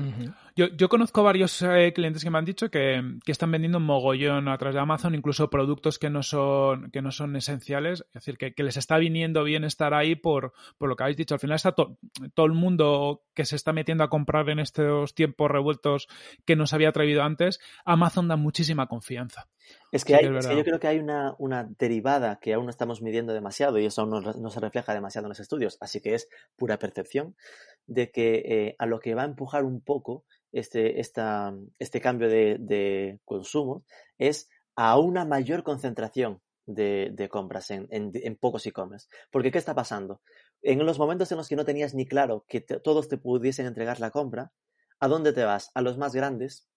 [0.57, 3.85] Yo, yo conozco varios eh, clientes que me han dicho que, que están vendiendo un
[3.85, 8.05] mogollón a través de Amazon, incluso productos que no son, que no son esenciales.
[8.09, 11.17] Es decir, que, que les está viniendo bien estar ahí por, por lo que habéis
[11.17, 11.35] dicho.
[11.35, 11.97] Al final está to-
[12.35, 16.09] todo el mundo que se está metiendo a comprar en estos tiempos revueltos
[16.45, 17.61] que no se había atrevido antes.
[17.85, 19.49] Amazon da muchísima confianza.
[19.93, 22.39] Es que, Sí hay, que es es que yo creo que hay una, una derivada
[22.39, 25.31] que aún no estamos midiendo demasiado y eso aún no, no se refleja demasiado en
[25.31, 27.35] los estudios, así que es pura percepción
[27.87, 32.29] de que eh, a lo que va a empujar un poco este, esta, este cambio
[32.29, 33.85] de, de consumo
[34.19, 39.09] es a una mayor concentración de, de compras en, en, pocos e-commerce.
[39.31, 40.21] Porque, ¿qué está pasando?
[40.63, 44.01] En los momentos en los que no tenías ni claro que todos te pudiesen entregar
[44.01, 44.53] la compra,
[45.01, 45.71] ¿a dónde te vas?
[45.75, 46.69] A los más grandes,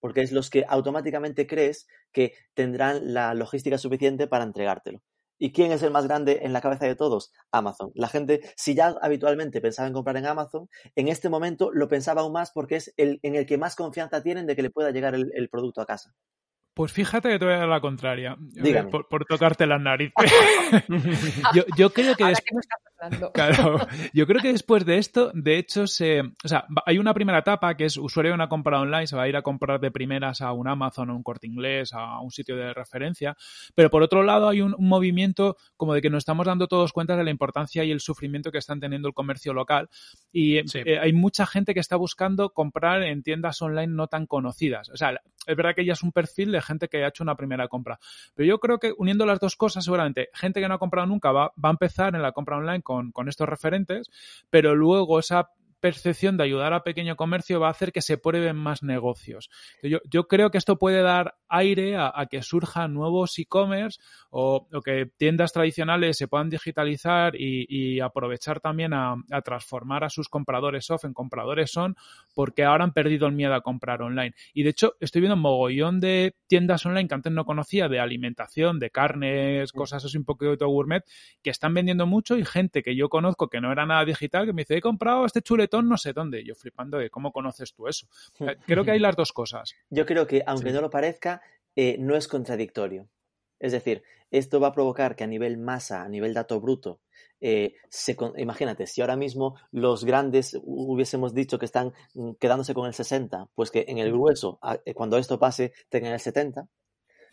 [0.00, 5.02] porque es los que automáticamente crees que tendrán la logística suficiente para entregártelo.
[5.38, 7.32] ¿Y quién es el más grande en la cabeza de todos?
[7.52, 7.90] Amazon.
[7.94, 12.22] La gente, si ya habitualmente pensaba en comprar en Amazon, en este momento lo pensaba
[12.22, 14.90] aún más porque es el en el que más confianza tienen de que le pueda
[14.90, 16.14] llegar el, el producto a casa.
[16.76, 18.36] Pues fíjate que te voy a dar la contraria.
[18.38, 18.90] Dígame.
[18.90, 20.12] Por, por tocarte las narices.
[21.54, 22.40] yo, yo, creo que, Ahora des...
[22.42, 23.32] que no está hablando.
[23.32, 23.78] Claro,
[24.12, 27.74] yo creo que después de esto, de hecho, se, o sea, hay una primera etapa
[27.78, 30.42] que es usuario de una compra online, se va a ir a comprar de primeras
[30.42, 33.34] a un Amazon, a un corte inglés, a un sitio de referencia,
[33.74, 36.92] pero por otro lado hay un, un movimiento como de que nos estamos dando todos
[36.92, 39.88] cuenta de la importancia y el sufrimiento que están teniendo el comercio local
[40.30, 40.80] y Sí.
[40.84, 44.90] eh, hay mucha gente que está buscando comprar en tiendas online no tan conocidas.
[44.90, 47.36] O sea, es verdad que ya es un perfil de gente que ha hecho una
[47.36, 47.98] primera compra.
[48.34, 51.32] Pero yo creo que uniendo las dos cosas, seguramente gente que no ha comprado nunca
[51.32, 54.10] va, va a empezar en la compra online con, con estos referentes,
[54.50, 55.50] pero luego esa
[55.86, 59.50] percepción de ayudar a pequeño comercio va a hacer que se prueben más negocios.
[59.84, 64.66] Yo, yo creo que esto puede dar aire a, a que surjan nuevos e-commerce o,
[64.72, 70.10] o, que tiendas tradicionales se puedan digitalizar y, y aprovechar también a, a, transformar a
[70.10, 71.94] sus compradores off en compradores on
[72.34, 74.34] porque ahora han perdido el miedo a comprar online.
[74.52, 78.00] Y de hecho estoy viendo un mogollón de tiendas online que antes no conocía de
[78.00, 81.04] alimentación, de carnes, cosas así un poquito gourmet,
[81.44, 84.52] que están vendiendo mucho y gente que yo conozco que no era nada digital que
[84.52, 85.42] me dice he comprado este
[85.82, 86.44] no sé dónde.
[86.44, 88.06] Yo flipando de cómo conoces tú eso.
[88.66, 89.74] Creo que hay las dos cosas.
[89.90, 90.74] Yo creo que, aunque sí.
[90.74, 91.42] no lo parezca,
[91.74, 93.08] eh, no es contradictorio.
[93.58, 97.00] Es decir, esto va a provocar que a nivel masa, a nivel dato bruto,
[97.40, 102.86] eh, se, imagínate, si ahora mismo los grandes hubiésemos dicho que están mm, quedándose con
[102.86, 104.58] el 60, pues que en el grueso,
[104.94, 106.62] cuando esto pase, tengan el 70,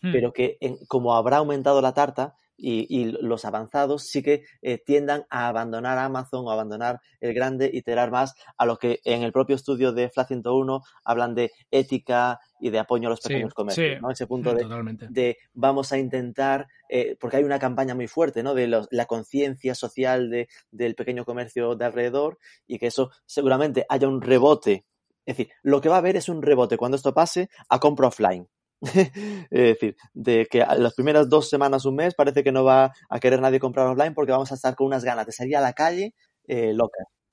[0.02, 0.12] hmm.
[0.12, 4.78] pero que en, como habrá aumentado la tarta, y, y, los avanzados sí que eh,
[4.78, 9.22] tiendan a abandonar Amazon o abandonar el grande y tirar más a lo que en
[9.22, 13.50] el propio estudio de FLA 101 hablan de ética y de apoyo a los pequeños
[13.50, 14.10] sí, comercios, sí, ¿no?
[14.10, 14.54] Ese punto
[15.10, 18.54] de, vamos a intentar, eh, porque hay una campaña muy fuerte, ¿no?
[18.54, 23.84] De los, la conciencia social de, del pequeño comercio de alrededor y que eso seguramente
[23.88, 24.84] haya un rebote.
[25.26, 28.08] Es decir, lo que va a haber es un rebote cuando esto pase a compra
[28.08, 28.48] offline.
[29.50, 33.20] es decir, de que las primeras dos semanas, un mes, parece que no va a
[33.20, 35.72] querer nadie comprar online porque vamos a estar con unas ganas de salir a la
[35.72, 36.14] calle
[36.46, 36.72] eh.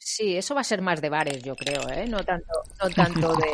[0.04, 2.08] Sí, eso va a ser más de bares, yo creo, ¿eh?
[2.10, 2.48] No tanto,
[2.82, 3.46] no tanto de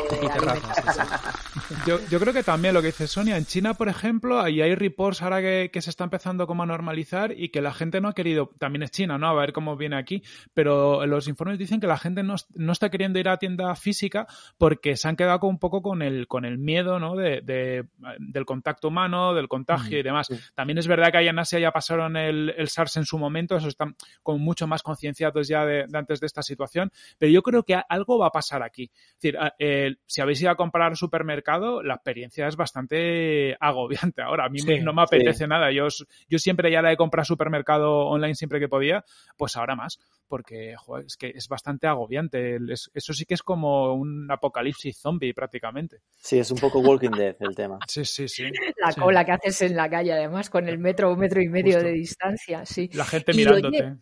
[1.86, 4.74] yo, yo, creo que también lo que dice Sonia, en China, por ejemplo, ahí hay
[4.74, 8.08] reports ahora que, que, se está empezando como a normalizar y que la gente no
[8.08, 9.28] ha querido, también es China, ¿no?
[9.28, 12.90] A ver cómo viene aquí, pero los informes dicen que la gente no, no está
[12.90, 14.26] queriendo ir a tienda física
[14.58, 17.18] porque se han quedado con, un poco con el, con el miedo, ¿no?
[17.18, 17.84] De, de
[18.20, 20.28] del contacto humano, del contagio mm, y demás.
[20.28, 20.40] Sí.
[20.56, 23.58] También es verdad que allá en Asia ya pasaron el, el SARS en su momento,
[23.58, 27.41] eso están como mucho más concienciados ya de, de antes de esta situación, pero yo
[27.41, 28.91] creo que algo va a pasar aquí.
[28.93, 34.21] Es decir, eh, si habéis ido a comprar al supermercado, la experiencia es bastante agobiante
[34.21, 34.45] ahora.
[34.45, 35.47] A mí sí, no me apetece sí.
[35.47, 35.71] nada.
[35.71, 35.88] Yo,
[36.30, 39.04] yo siempre ya la he comprado supermercado online siempre que podía,
[39.38, 42.58] pues ahora más, porque joder, es que es bastante agobiante.
[42.69, 46.02] Es, eso sí que es como un apocalipsis zombie prácticamente.
[46.17, 47.80] Sí, es un poco Walking Dead el tema.
[47.88, 48.43] Sí, sí, sí.
[48.78, 51.76] La cola que haces en la calle, además, con el metro, un metro y medio
[51.76, 51.88] Justo.
[51.88, 52.89] de distancia, sí.
[52.93, 53.78] La gente mirándote.
[53.78, 53.97] Y, oye,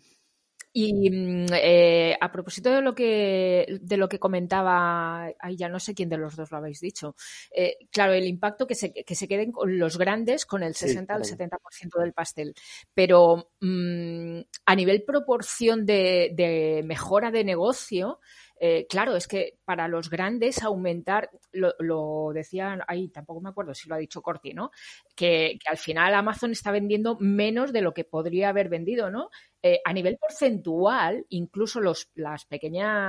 [0.77, 1.09] y
[1.53, 6.09] eh, a propósito de lo que de lo que comentaba, ay, ya no sé quién
[6.09, 7.15] de los dos lo habéis dicho.
[7.55, 11.15] Eh, claro, el impacto que se, que se queden con los grandes con el 60
[11.15, 12.53] al sí, 70% del pastel.
[12.93, 18.19] Pero mmm, a nivel proporción de, de mejora de negocio,
[18.57, 23.89] eh, claro, es que para los grandes aumentar, lo, decían, ahí tampoco me acuerdo si
[23.89, 24.71] lo ha dicho Corti, ¿no?
[25.15, 29.29] Que, al final Amazon está vendiendo menos de lo que podría haber vendido, ¿no?
[29.61, 32.47] Eh, a nivel porcentual, incluso los, las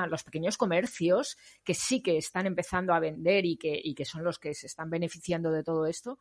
[0.08, 4.24] los pequeños comercios que sí que están empezando a vender y que, y que son
[4.24, 6.18] los que se están beneficiando de todo esto,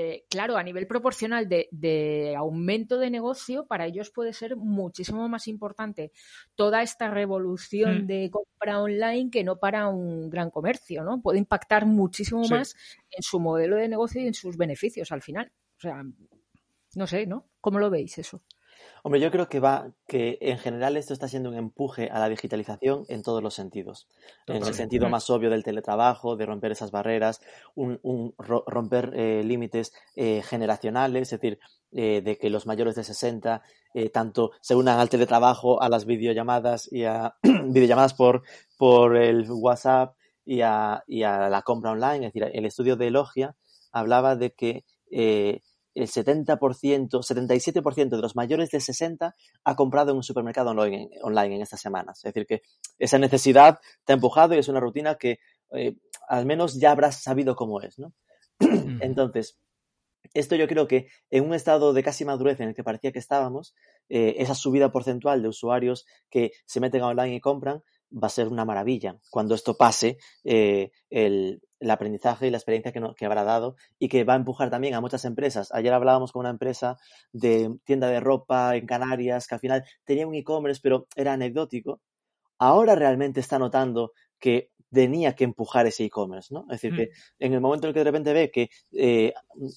[0.00, 5.28] eh, claro, a nivel proporcional de, de, aumento de negocio, para ellos puede ser muchísimo
[5.28, 6.12] más importante
[6.54, 8.06] toda esta revolución mm.
[8.06, 11.20] de compra online que no para un gran comercio, ¿no?
[11.20, 12.54] Puede impactar muchísimo sí.
[12.54, 12.76] más
[13.10, 15.50] en su modelo de negocio y en sus beneficios al final.
[15.78, 16.04] O sea,
[16.94, 17.48] no sé, ¿no?
[17.60, 18.40] ¿Cómo lo veis eso?
[19.02, 22.28] Hombre, yo creo que va, que en general esto está siendo un empuje a la
[22.28, 24.06] digitalización en todos los sentidos.
[24.46, 24.66] Totalmente.
[24.66, 27.40] En el sentido más obvio del teletrabajo, de romper esas barreras,
[27.74, 31.58] un, un romper eh, límites eh, generacionales, es decir,
[31.92, 33.62] eh, de que los mayores de 60
[33.94, 38.42] eh, tanto se unan al teletrabajo, a las videollamadas y a videollamadas por,
[38.76, 42.26] por el WhatsApp y a, y a la compra online.
[42.26, 43.56] Es decir, el estudio de Elogia
[43.90, 45.62] hablaba de que eh,
[46.02, 46.58] el 70%,
[47.10, 49.34] 77% de los mayores de 60
[49.64, 52.18] ha comprado en un supermercado online, online, en estas semanas.
[52.18, 52.62] Es decir, que
[52.98, 55.38] esa necesidad te ha empujado y es una rutina que
[55.72, 55.96] eh,
[56.28, 58.12] al menos ya habrás sabido cómo es, ¿no?
[59.00, 59.58] Entonces,
[60.34, 63.18] esto yo creo que en un estado de casi madurez en el que parecía que
[63.18, 63.74] estábamos,
[64.08, 68.48] eh, esa subida porcentual de usuarios que se meten online y compran va a ser
[68.48, 73.26] una maravilla cuando esto pase eh, el, el, aprendizaje y la experiencia que, no, que,
[73.26, 75.72] habrá dado y que va a empujar también a muchas empresas.
[75.72, 76.96] Ayer hablábamos con una empresa
[77.32, 82.00] de tienda de ropa en Canarias que al final tenía un e-commerce pero era anecdótico.
[82.58, 86.62] Ahora realmente está notando que tenía que empujar ese e-commerce, ¿no?
[86.70, 87.44] Es decir, que mm.
[87.44, 89.32] en el momento en el que de repente ve que eh,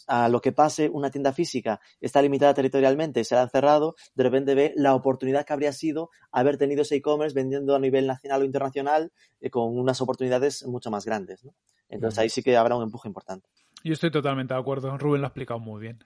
[0.08, 4.56] a lo que pase una tienda física está limitada territorialmente, se ha cerrado, de repente
[4.56, 8.46] ve la oportunidad que habría sido haber tenido ese e-commerce vendiendo a nivel nacional o
[8.46, 11.54] internacional eh, con unas oportunidades mucho más grandes, ¿no?
[11.90, 13.50] Entonces ahí sí que habrá un empuje importante.
[13.84, 14.98] Yo estoy totalmente de acuerdo.
[14.98, 16.00] Rubén lo ha explicado muy bien.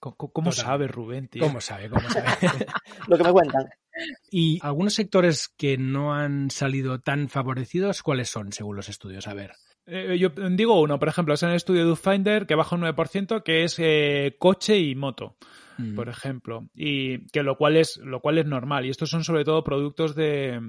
[0.00, 1.42] ¿Cómo, cómo sabe Rubén, tío?
[1.42, 1.90] ¿Cómo sabe?
[1.90, 2.26] ¿Cómo sabe?
[3.08, 3.68] lo que me cuentan.
[4.30, 9.26] ¿Y algunos sectores que no han salido tan favorecidos, cuáles son, según los estudios?
[9.26, 9.52] A ver.
[9.86, 12.82] Eh, yo digo uno, por ejemplo, es en el estudio de Finder que baja un
[12.82, 15.36] 9%, que es eh, coche y moto,
[15.78, 15.94] mm.
[15.94, 16.68] por ejemplo.
[16.74, 18.84] Y que lo cual es, lo cual es normal.
[18.84, 20.60] Y estos son sobre todo productos de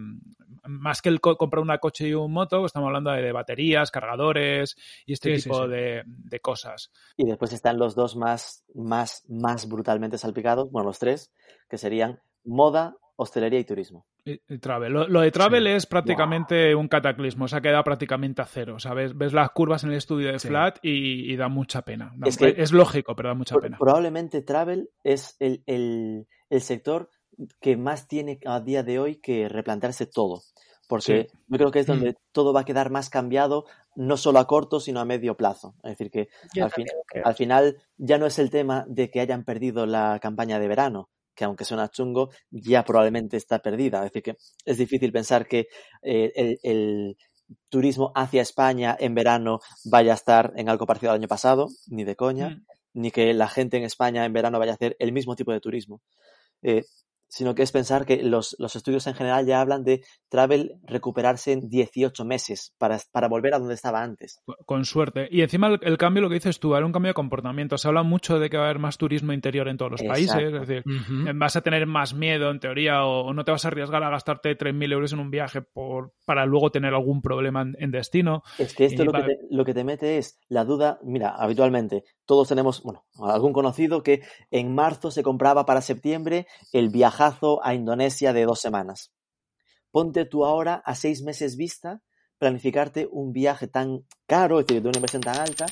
[0.69, 3.91] más que el co comprar una coche y un moto, estamos hablando de, de baterías,
[3.91, 5.69] cargadores y este sí, tipo sí, sí.
[5.69, 6.91] De, de, cosas.
[7.17, 11.33] Y después están los dos más, más, más brutalmente salpicados, bueno, los tres,
[11.69, 14.05] que serían moda, hostelería y turismo.
[14.23, 14.93] Y, y travel.
[14.93, 15.71] Lo, lo, de travel sí.
[15.71, 16.82] es prácticamente wow.
[16.82, 18.79] un cataclismo, se ha quedado prácticamente a cero.
[18.79, 19.17] ¿sabes?
[19.17, 20.47] Ves las curvas en el estudio de sí.
[20.47, 22.13] Flat y, y, da mucha pena.
[22.15, 23.77] Da, es, que, es, lógico, pero da mucha pena.
[23.77, 27.10] Probablemente travel es el, el, el, sector
[27.60, 30.41] que más tiene a día de hoy que replantearse todo.
[30.88, 31.38] Porque sí.
[31.49, 32.15] yo creo que es donde mm.
[32.32, 35.75] todo va a quedar más cambiado, no solo a corto, sino a medio plazo.
[35.84, 36.29] Es decir, que
[36.62, 36.86] al, fin,
[37.23, 41.10] al final ya no es el tema de que hayan perdido la campaña de verano,
[41.39, 43.99] que aunque suena chungo, ya probablemente está perdida.
[43.99, 45.69] Es decir, que es difícil pensar que
[46.02, 47.17] eh, el, el,
[47.69, 52.04] turismo hacia España en verano vaya a estar en algo parecido al año pasado, ni
[52.04, 52.62] de coña, mm.
[52.95, 55.62] ni que la gente en España en verano vaya a hacer el mismo tipo de
[55.62, 56.02] turismo.
[56.62, 56.84] Eh,
[57.29, 61.51] sino que es pensar que los, los, estudios en general ya hablan de travel recuperarse
[61.51, 64.41] en 18 meses para, para volver a donde estaba antes.
[64.65, 65.27] Con suerte.
[65.31, 67.77] Y encima el, el, cambio, lo que dices tú, era un cambio de comportamiento.
[67.77, 70.33] Se habla mucho de que va a haber más turismo interior en todos los Exacto.
[70.33, 70.53] países.
[70.53, 71.37] Es decir, uh -huh.
[71.37, 74.09] vas a tener más miedo en teoría o, o, no te vas a arriesgar a
[74.09, 78.41] gastarte 3.000 euros en un viaje por, para luego tener algún problema en, en destino.
[78.57, 82.03] Es que esto lo que, te, lo que te mete es la duda, mira, habitualmente
[82.29, 87.73] todos tenemos, bueno, algún conocido que en marzo se compraba para septiembre el viajazo a
[87.73, 89.11] Indonesia de dos semanas.
[89.89, 92.03] Ponte tú ahora a seis meses vista
[92.37, 95.65] planificarte un viaje tan caro, es decir, de una inversión tan alta,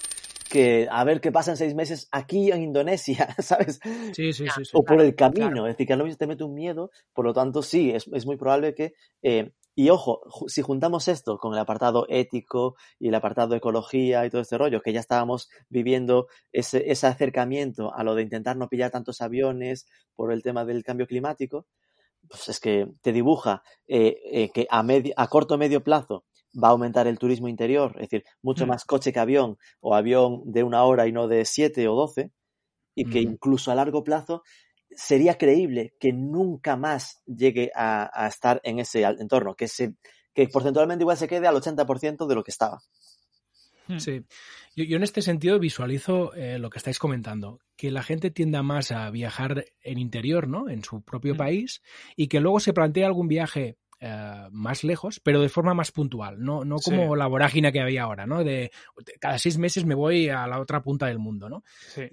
[0.50, 3.80] que a ver qué pasa en seis meses aquí en Indonesia, ¿sabes?
[4.14, 4.66] Sí, sí, sí.
[4.66, 5.68] sí o por el camino, claro.
[5.68, 8.08] es decir, que a lo mejor te mete un miedo, por lo tanto, sí, es,
[8.12, 13.10] es muy probable que eh, y ojo, si juntamos esto con el apartado ético y
[13.10, 17.94] el apartado de ecología y todo este rollo, que ya estábamos viviendo ese, ese acercamiento
[17.94, 21.68] a lo de intentar no pillar tantos aviones por el tema del cambio climático,
[22.28, 26.26] pues es que te dibuja eh, eh, que a, medio, a corto o medio plazo
[26.56, 28.70] va a aumentar el turismo interior, es decir, mucho mm.
[28.70, 32.32] más coche que avión, o avión de una hora y no de siete o doce,
[32.96, 33.34] y que mm.
[33.34, 34.42] incluso a largo plazo
[34.96, 39.96] sería creíble que nunca más llegue a, a estar en ese entorno, que, se,
[40.34, 42.80] que porcentualmente igual se quede al 80% de lo que estaba.
[43.88, 44.00] Hmm.
[44.00, 44.24] Sí,
[44.76, 48.62] yo, yo en este sentido visualizo eh, lo que estáis comentando, que la gente tienda
[48.64, 50.70] más a viajar en interior, ¿no?
[50.70, 51.38] En su propio mm.
[51.38, 51.82] país
[52.16, 56.40] y que luego se plantea algún viaje Uh, más lejos, pero de forma más puntual,
[56.40, 57.18] no, no como sí.
[57.18, 58.44] la vorágine que había ahora, ¿no?
[58.44, 58.70] De
[59.20, 61.64] cada seis meses me voy a la otra punta del mundo, ¿no?
[61.80, 62.04] Sí.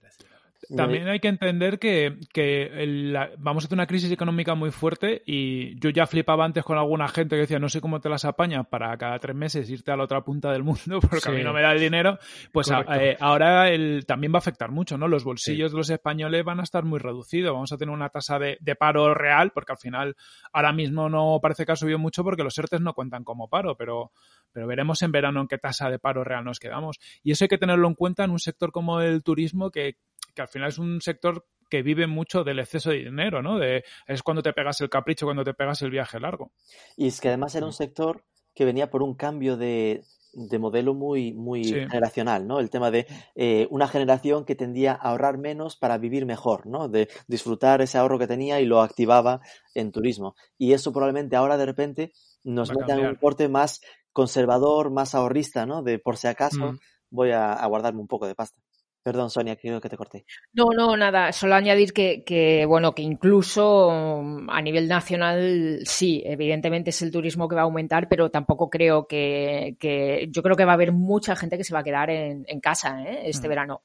[0.77, 5.23] También hay que entender que, que el, vamos a tener una crisis económica muy fuerte
[5.27, 8.25] y yo ya flipaba antes con alguna gente que decía no sé cómo te las
[8.25, 11.29] apañas para cada tres meses irte a la otra punta del mundo porque sí.
[11.29, 12.19] a mí no me da el dinero.
[12.53, 15.09] Pues a, eh, ahora el, también va a afectar mucho, ¿no?
[15.09, 15.75] Los bolsillos sí.
[15.75, 17.53] de los españoles van a estar muy reducidos.
[17.53, 20.17] Vamos a tener una tasa de, de, paro real porque al final
[20.53, 23.77] ahora mismo no parece que ha subido mucho porque los ERTES no cuentan como paro,
[23.77, 24.13] pero,
[24.53, 26.99] pero veremos en verano en qué tasa de paro real nos quedamos.
[27.23, 29.97] Y eso hay que tenerlo en cuenta en un sector como el turismo que
[30.35, 33.59] que al final es un sector que vive mucho del exceso de dinero, ¿no?
[33.59, 36.53] De, es cuando te pegas el capricho, cuando te pegas el viaje largo.
[36.97, 40.95] Y es que además era un sector que venía por un cambio de, de modelo
[40.95, 41.75] muy, muy sí.
[41.75, 42.61] generacional, ¿no?
[42.61, 46.89] El tema de eh, una generación que tendía a ahorrar menos para vivir mejor, ¿no?
[46.89, 49.41] De disfrutar ese ahorro que tenía y lo activaba
[49.75, 50.35] en turismo.
[50.59, 52.13] Y eso probablemente ahora de repente
[52.45, 53.81] nos meta en un corte más
[54.13, 55.83] conservador, más ahorrista, ¿no?
[55.83, 56.79] De por si acaso Mm.
[57.11, 58.61] voy a, a guardarme un poco de pasta.
[59.05, 60.25] Perdón, Sonia, creo que te corté.
[60.55, 61.31] No, no, nada.
[61.33, 67.11] Solo añadir que, que, bueno, que incluso mm, a nivel nacional, sí, evidentemente es el
[67.11, 70.75] turismo que va a aumentar, pero tampoco creo que, que yo creo que va a
[70.75, 73.29] haber mucha gente que se va a quedar en, en casa ¿eh?
[73.29, 73.51] este Mm.
[73.51, 73.83] verano.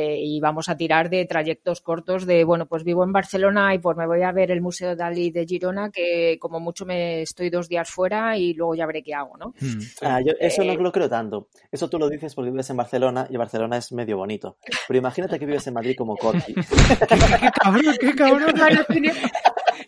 [0.00, 3.78] Eh, y vamos a tirar de trayectos cortos de, bueno, pues vivo en Barcelona y
[3.80, 7.50] pues me voy a ver el Museo Dalí de Girona, que como mucho me estoy
[7.50, 9.48] dos días fuera y luego ya veré qué hago, ¿no?
[9.60, 9.78] Mm.
[10.02, 11.48] Ah, yo eso no Eh, lo creo tanto.
[11.72, 14.56] Eso tú lo dices porque vives en Barcelona y Barcelona es medio bonito.
[14.86, 18.54] Pero imagínate que vives en Madrid como Corky ¿Qué, qué- qué cabrón, qué cabrón.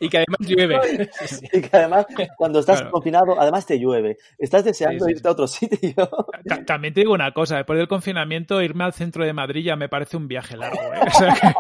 [0.01, 0.81] Y que además llueve.
[1.53, 2.91] Y que además cuando estás Claro.
[2.93, 4.17] confinado, además te llueve.
[4.39, 5.95] Estás deseando Sí, sí, irte a otro sitio.
[6.49, 9.77] Ta- También te digo una cosa, después del confinamiento, irme al centro de Madrid ya
[9.77, 10.81] me parece un viaje largo.
[10.81, 11.01] ¿eh?
[11.07, 11.55] O sea que-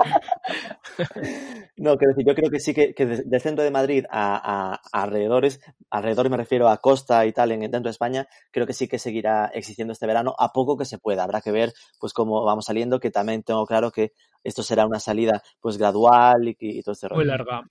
[1.76, 4.36] No, quiero decir, yo creo que sí que, que de- del centro de Madrid a,
[4.36, 8.66] a- a alrededores, alrededores me refiero a costa y tal, en, dentro de España, creo
[8.66, 11.24] que sí que seguirá existiendo este verano, a poco que se pueda.
[11.24, 14.12] Habrá que ver pues cómo vamos saliendo, que también tengo claro que
[14.44, 17.20] esto será una salida pues gradual y, y todo este rollo.
[17.20, 17.62] muy larga.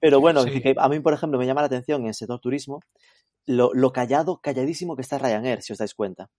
[0.00, 0.62] Pero bueno, Sí.
[0.76, 2.80] a mí, por ejemplo, me llama la atención en el sector turismo
[3.46, 6.30] lo, lo callado, calladísimo que está Ryanair, si os dais cuenta.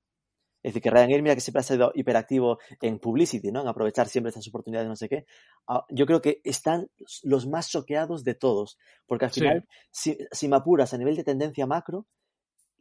[0.64, 3.62] Es decir, que Ryanair, mira que siempre ha sido hiperactivo en publicity, ¿no?
[3.62, 5.26] En aprovechar siempre estas oportunidades, no sé qué.
[5.68, 6.88] Ah, Yo creo que están
[7.24, 8.78] los más choqueados de todos.
[9.08, 9.40] Porque al Sí.
[9.42, 12.06] final, si, si me apuras a nivel de tendencia macro,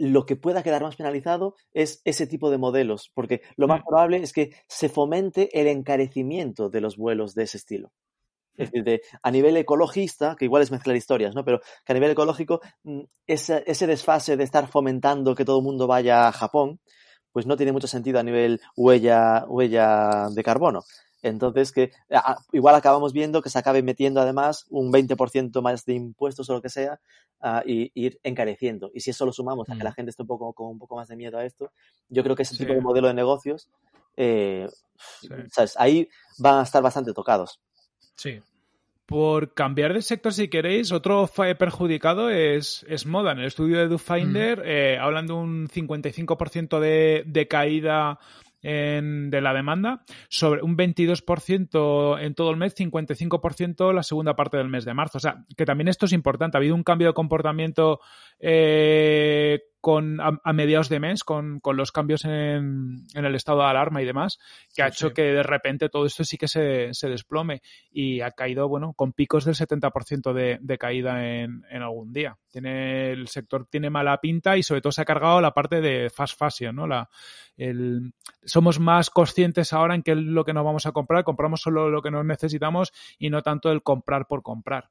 [0.03, 3.11] lo que pueda quedar más penalizado es ese tipo de modelos.
[3.15, 3.85] Porque lo más Mm.
[3.87, 7.93] probable es que se fomente el encarecimiento de los vuelos de ese estilo.
[8.57, 11.45] Es decir, de- a nivel ecologista, que igual es mezclar historias, ¿no?
[11.45, 15.65] Pero que a nivel ecológico, mm, ese, ese desfase de estar fomentando que todo el
[15.65, 16.81] mundo vaya a Japón,
[17.33, 20.83] pues no tiene mucho sentido a nivel huella, huella de carbono.
[21.23, 25.95] Entonces, que a- igual acabamos viendo que se acabe metiendo además un 20% más de
[25.95, 26.99] impuestos o lo que sea
[27.43, 28.91] ah, y ir encareciendo.
[28.95, 29.85] Y si eso lo sumamos a que Mm.
[29.85, 31.73] la gente esté un poco, con un poco más de miedo a esto,
[32.11, 32.59] yo creo que ese Sí.
[32.65, 33.69] tipo de modelo de negocios,
[34.17, 34.69] eh,
[35.23, 35.29] Sí.
[35.51, 35.75] ¿sabes?
[35.79, 36.07] ahí
[36.39, 37.59] van a estar bastante tocados.
[38.17, 38.41] Sí.
[39.07, 41.27] Por cambiar de sector, si queréis, otro
[41.59, 43.33] perjudicado es, es moda.
[43.33, 48.19] En el estudio de DoFinder eh, hablan de un 55% de, de caída
[48.63, 54.57] en- de la demanda, sobre un 22% en todo el mes, 55% la segunda parte
[54.57, 55.19] del mes de marzo.
[55.19, 56.57] O sea, que también esto es importante.
[56.57, 58.01] Ha habido un cambio de comportamiento
[58.39, 63.61] eh, con, a, a mediados de mes con, con los cambios en, en el estado
[63.61, 64.39] de alarma y demás,
[64.75, 65.15] que ha hecho sí.
[65.15, 69.13] que de repente todo esto sí que se, se desplome y ha caído, bueno, con
[69.13, 72.37] picos del 70% de, de caída en, en algún día.
[72.51, 76.11] Tiene, el sector tiene mala pinta y sobre todo se ha cargado la parte de
[76.11, 76.87] fast fashion, ¿no?
[76.87, 77.09] La,
[77.57, 78.13] el,
[78.45, 81.91] somos más conscientes ahora en qué es lo que nos vamos a comprar, compramos solo
[81.91, 84.91] lo que nos necesitamos y no tanto el comprar por comprar.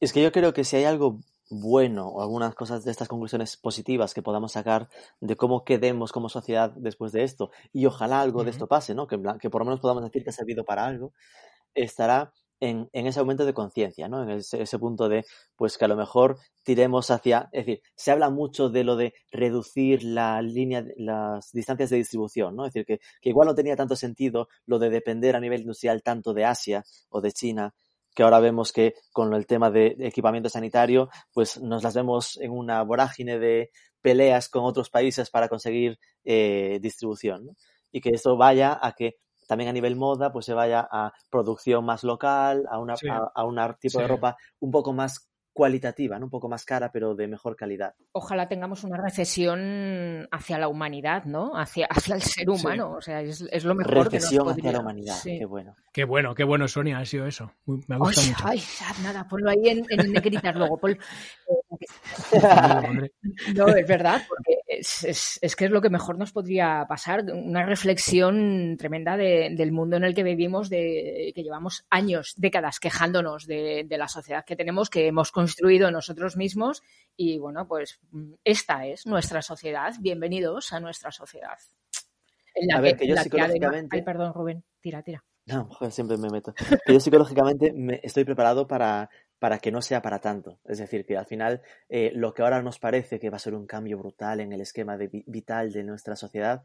[0.00, 3.56] Es que yo creo que si hay algo bueno o algunas cosas de estas conclusiones
[3.56, 4.88] positivas que podamos sacar
[5.20, 9.06] de cómo quedemos como sociedad después de esto, y ojalá algo de esto pase, ¿no?
[9.06, 11.12] Que, en plan- que por lo menos podamos decir que ha servido para algo,
[11.74, 14.22] estará en, en ese aumento de conciencia, ¿no?
[14.22, 18.10] En ese, ese punto de, pues que a lo mejor tiremos hacia, es decir, se
[18.10, 22.64] habla mucho de lo de reducir la línea, las distancias de distribución, ¿no?
[22.64, 26.02] Es decir, que, que igual no tenía tanto sentido lo de depender a nivel industrial
[26.02, 27.74] tanto de Asia o de China,
[28.16, 32.50] que ahora vemos que con el tema de equipamiento sanitario, pues nos las vemos en
[32.50, 37.52] una vorágine de peleas con otros países para conseguir eh, distribución, ¿no?
[37.92, 41.84] Y que esto vaya a que también a nivel moda, pues se vaya a producción
[41.84, 43.06] más local, a una, Sí.
[43.08, 46.26] a, a un tipo de ropa un poco más cualitativa, ¿no?
[46.26, 47.94] Un poco más cara, pero de mejor calidad.
[48.12, 51.56] Ojalá tengamos una recesión hacia la humanidad, ¿no?
[51.56, 52.92] Hacia, hacia el ser humano.
[52.92, 54.72] O sea, es, es lo mejor Recesión que nos hacia podría...
[54.72, 55.38] la humanidad, Sí.
[55.38, 55.74] qué bueno.
[55.94, 57.50] Qué bueno, qué bueno, Sonia, ha sido eso.
[57.64, 58.44] Me Ay, gusta mucho.
[58.44, 58.62] ay,
[59.02, 60.76] nada, ponlo ahí en, en negritas luego.
[60.76, 60.98] pon-.
[63.54, 67.24] No, es verdad, porque es, es- es que es lo que mejor nos podría pasar.
[67.32, 72.80] Una reflexión tremenda de- del mundo en el que vivimos, de que llevamos años, décadas
[72.80, 76.82] quejándonos de, de la sociedad que tenemos, que hemos construido nosotros mismos.
[77.16, 78.00] Y bueno, pues
[78.44, 79.94] esta es nuestra sociedad.
[80.00, 81.58] Bienvenidos a nuestra sociedad.
[82.54, 85.22] En la A ver, que yo además- psicológicamente- Ay, perdón, Rubén, tira, tira.
[85.48, 86.52] No, joder, siempre me meto.
[86.84, 89.08] Que yo psicológicamente me estoy preparado para,
[89.38, 90.58] para que no sea para tanto.
[90.64, 93.54] Es decir, que al final eh, lo que ahora nos parece que va a ser
[93.54, 96.62] un cambio brutal en el esquema de vi- vital de nuestra sociedad,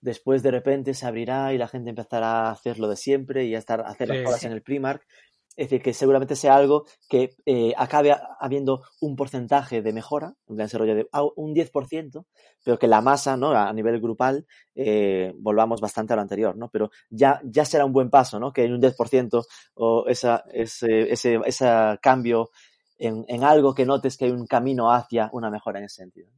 [0.00, 3.54] después de repente se abrirá y la gente empezará a hacer lo de siempre y
[3.54, 4.24] a estar a hacer las Sí.
[4.24, 5.06] cosas en el Primark.
[5.56, 10.56] Es decir, que seguramente sea algo que eh, acabe habiendo un porcentaje de mejora, en
[10.56, 12.24] plan ese rollo de un 10%,
[12.64, 13.52] pero que la masa, ¿no?
[13.52, 16.68] A nivel grupal, eh, volvamos bastante a lo anterior, ¿no?
[16.68, 18.52] Pero ya, ya será un buen paso, ¿no?
[18.52, 19.44] Que en un 10%
[19.74, 22.50] o esa, ese, ese, ese cambio
[22.98, 26.28] en, en algo que notes que hay un camino hacia una mejora en ese sentido.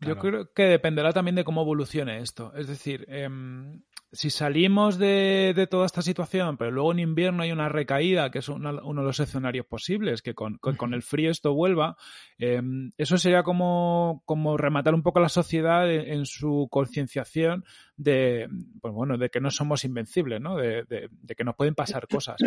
[0.00, 2.52] Yo creo que dependerá también de cómo evolucione esto.
[2.54, 3.82] Es decir, em,
[4.12, 8.48] si salimos de, toda esta situación, pero luego en invierno hay una recaída, que es
[8.48, 10.58] uno de los escenarios posibles, que con,
[10.92, 11.96] el frío esto vuelva,
[12.38, 17.64] em, eso sería como, como rematar un poco la sociedad en, su concienciación
[17.96, 18.48] de,
[18.80, 20.56] pues bueno, de que no somos invencibles, ¿no?
[20.56, 22.40] De, de que nos pueden pasar cosas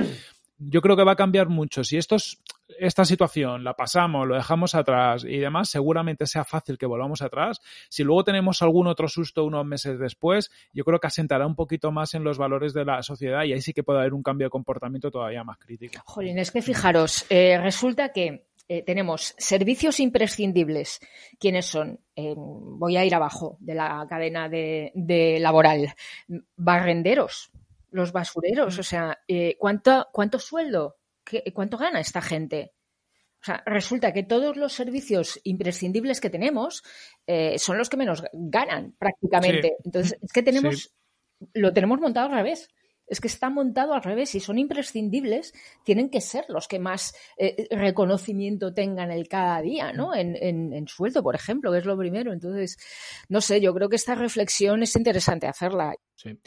[0.69, 1.83] yo creo que va a cambiar mucho.
[1.83, 2.41] Si estos,
[2.79, 7.59] esta situación la pasamos, lo dejamos atrás y demás, seguramente sea fácil que volvamos atrás.
[7.89, 11.91] Si luego tenemos algún otro susto unos meses después, yo creo que asentará un poquito
[11.91, 14.47] más en los valores de la sociedad y ahí sí que puede haber un cambio
[14.47, 16.01] de comportamiento todavía más crítico.
[16.05, 20.99] Jolín, es que fijaros, eh, resulta que eh, tenemos servicios imprescindibles.
[21.39, 21.99] ¿Quiénes son?
[22.15, 25.93] Eh, voy a ir abajo de la cadena de, de laboral.
[26.55, 27.51] Barrenderos
[27.93, 28.75] los basureros.
[28.75, 28.79] Mm.
[28.79, 30.97] O sea, eh, ¿cuánto, ¿cuánto sueldo?
[31.53, 32.73] ¿Cuánto gana esta gente?
[33.41, 36.81] O sea, resulta que todos los servicios imprescindibles que tenemos
[37.27, 39.75] eh, son los que menos ganan prácticamente.
[39.83, 40.93] Entonces, es que tenemos,
[41.53, 42.69] lo tenemos montado al revés.
[43.05, 47.13] Es que está montado al revés y son imprescindibles, tienen que ser los que más
[47.37, 50.11] eh, reconocimiento tengan el cada día, ¿no?
[50.11, 50.19] Mm.
[50.19, 52.31] En, en, en, sueldo, por ejemplo, que es lo primero.
[52.31, 52.77] Entonces,
[53.27, 55.93] no sé, yo creo que esta reflexión es interesante hacerla.
[56.15, 56.39] Sí.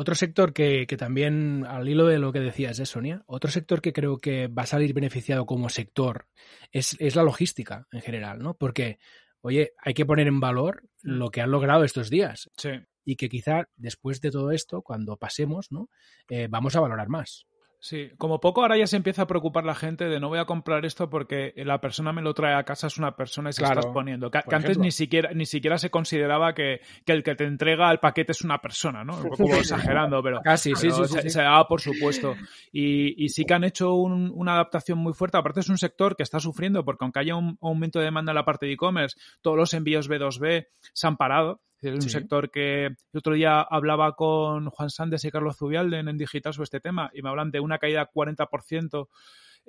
[0.00, 3.24] Otro sector que, también, al hilo de lo que decías, ¿eh, Sonia?
[3.26, 6.28] Otro sector que creo que va a salir beneficiado como sector
[6.70, 8.54] es, la logística en general, ¿no?
[8.54, 9.00] Porque,
[9.40, 12.48] oye, hay que poner en valor lo que han logrado estos días.
[12.56, 12.70] Sí.
[13.04, 15.90] Y que quizá después de todo esto, cuando pasemos, ¿no?
[16.28, 17.48] Eh, vamos a valorar más.
[17.80, 20.46] Sí, como poco ahora ya se empieza a preocupar la gente de no voy a
[20.46, 23.62] comprar esto porque la persona me lo trae a casa, es una persona y se
[23.62, 24.32] está exponiendo.
[24.32, 28.32] Que, antes ni siquiera, ni siquiera se consideraba que, el que te entrega el paquete
[28.32, 29.16] es una persona, ¿no?
[29.16, 32.34] Un poco exagerando, pero, Casi, sí, sí, se, se, daba por supuesto.
[32.72, 35.38] Y, y sí que han hecho una adaptación muy fuerte.
[35.38, 38.36] Aparte es un sector que está sufriendo porque aunque haya un aumento de demanda en
[38.36, 41.60] la parte de e-commerce, todos los envíos B2B se han parado.
[41.80, 46.18] Es un sector que el otro día hablaba con Juan Sandes y Carlos Zubialde en
[46.18, 49.08] Digital sobre este tema y me hablan de una caída 40%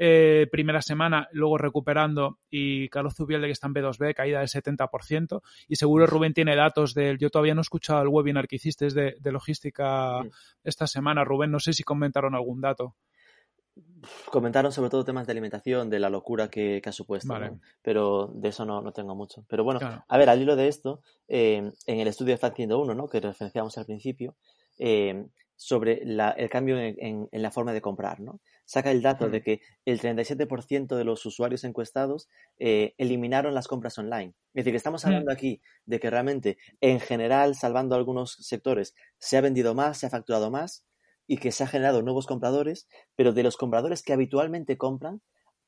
[0.02, 5.42] eh, primera semana, luego recuperando y Carlos Zubialde que está en B2B, caída del 70%
[5.68, 8.88] y seguro Rubén tiene datos del, yo todavía no he escuchado el webinar que hiciste
[8.88, 10.22] de, de logística
[10.64, 12.96] esta semana, Rubén, no sé si comentaron algún dato
[14.32, 17.34] comentaron sobre todo temas de alimentación, de la locura que, ha supuesto,
[17.82, 19.46] pero de eso no, tengo mucho.
[19.48, 22.94] Pero bueno, a ver, al hilo de esto, eh, en el estudio de FAT 101,
[22.94, 23.08] ¿no?
[23.08, 24.36] que referenciamos al principio,
[24.78, 25.26] eh,
[25.62, 28.40] sobre el cambio en, la forma de comprar, ¿no?
[28.64, 33.98] Saca el dato de que el 37% de los usuarios encuestados eh, eliminaron las compras
[33.98, 34.36] online.
[34.54, 39.36] Es decir, que estamos hablando aquí de que realmente, en general, salvando algunos sectores, se
[39.36, 40.86] ha vendido más, se ha facturado más,
[41.30, 45.22] y que se ha generado nuevos compradores, pero de los compradores que habitualmente compran,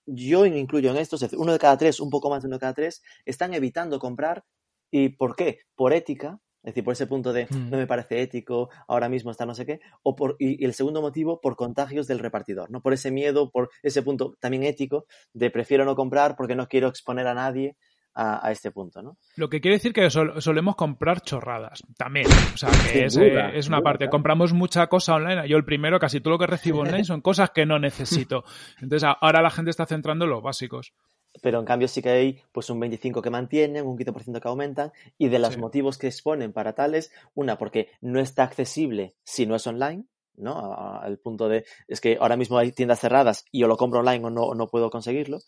[0.07, 2.73] yo incluyo en esto, uno de cada tres, un poco más de uno de cada
[2.73, 4.43] tres, están evitando comprar.
[4.89, 5.59] ¿Y por qué?
[5.75, 7.69] Por ética, es decir, por ese punto de mm.
[7.69, 10.99] no me parece ético, ahora mismo está no sé qué, o por, y, el segundo
[10.99, 12.81] motivo, por contagios del repartidor, ¿no?
[12.81, 16.87] Por ese miedo, por ese punto también ético de prefiero no comprar porque no quiero
[16.87, 17.77] exponer a nadie
[18.13, 19.17] a, este punto, ¿no?
[19.35, 22.27] Lo que quiere decir que solemos comprar chorradas también.
[22.53, 24.09] O sea, que es, eh, es, una parte.
[24.09, 25.47] Compramos mucha cosa online.
[25.47, 28.43] Yo el primero, casi todo lo que recibo online son cosas que no necesito.
[28.81, 30.93] Entonces ahora la gente está centrando en los básicos.
[31.41, 34.91] Pero en cambio sí que hay pues un 25 que mantienen, un 15% que aumentan
[35.17, 39.55] y de los motivos que exponen para tales, una porque no está accesible si no
[39.55, 40.03] es online,
[40.35, 40.99] ¿no?
[40.99, 44.25] Al punto de, es que ahora mismo hay tiendas cerradas y yo lo compro online
[44.25, 45.39] o no, no puedo conseguirlo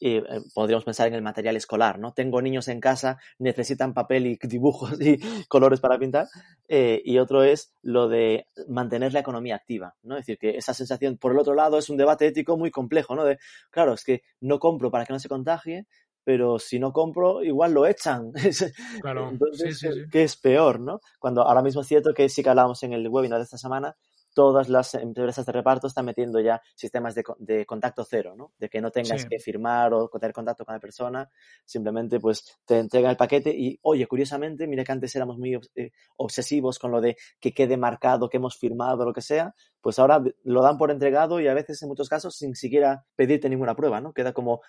[0.00, 0.22] eh,
[0.54, 2.12] podríamos pensar en el material escolar, ¿no?
[2.12, 5.18] Tengo niños en casa, necesitan papel y dibujos y
[5.48, 6.28] colores para pintar.
[6.68, 10.16] Eh, y otro es lo de mantener la economía activa, ¿no?
[10.16, 13.14] Es decir, que esa sensación, por el otro lado, es un debate ético muy complejo,
[13.14, 13.24] ¿no?
[13.24, 13.38] De,
[13.70, 15.86] claro, es que no compro para que no se contagie,
[16.24, 18.32] pero si no compro, igual lo echan.
[19.00, 21.00] Claro, Entonces, ¿qué es peor, no?
[21.18, 23.96] Cuando ahora mismo es cierto que sí que hablábamos en el webinar de esta semana
[24.38, 28.52] todas las empresas de reparto están metiendo ya sistemas de, contacto cero, ¿no?
[28.56, 31.28] De que no tengas que firmar o tener contacto con la persona,
[31.64, 35.90] simplemente pues te entregan el paquete y, oye, curiosamente, mira que antes éramos muy eh,
[36.18, 40.22] obsesivos con lo de que quede marcado, que hemos firmado, lo que sea, pues ahora
[40.44, 44.00] lo dan por entregado y a veces en muchos casos sin siquiera pedirte ninguna prueba,
[44.00, 44.12] ¿no?
[44.12, 44.60] Queda como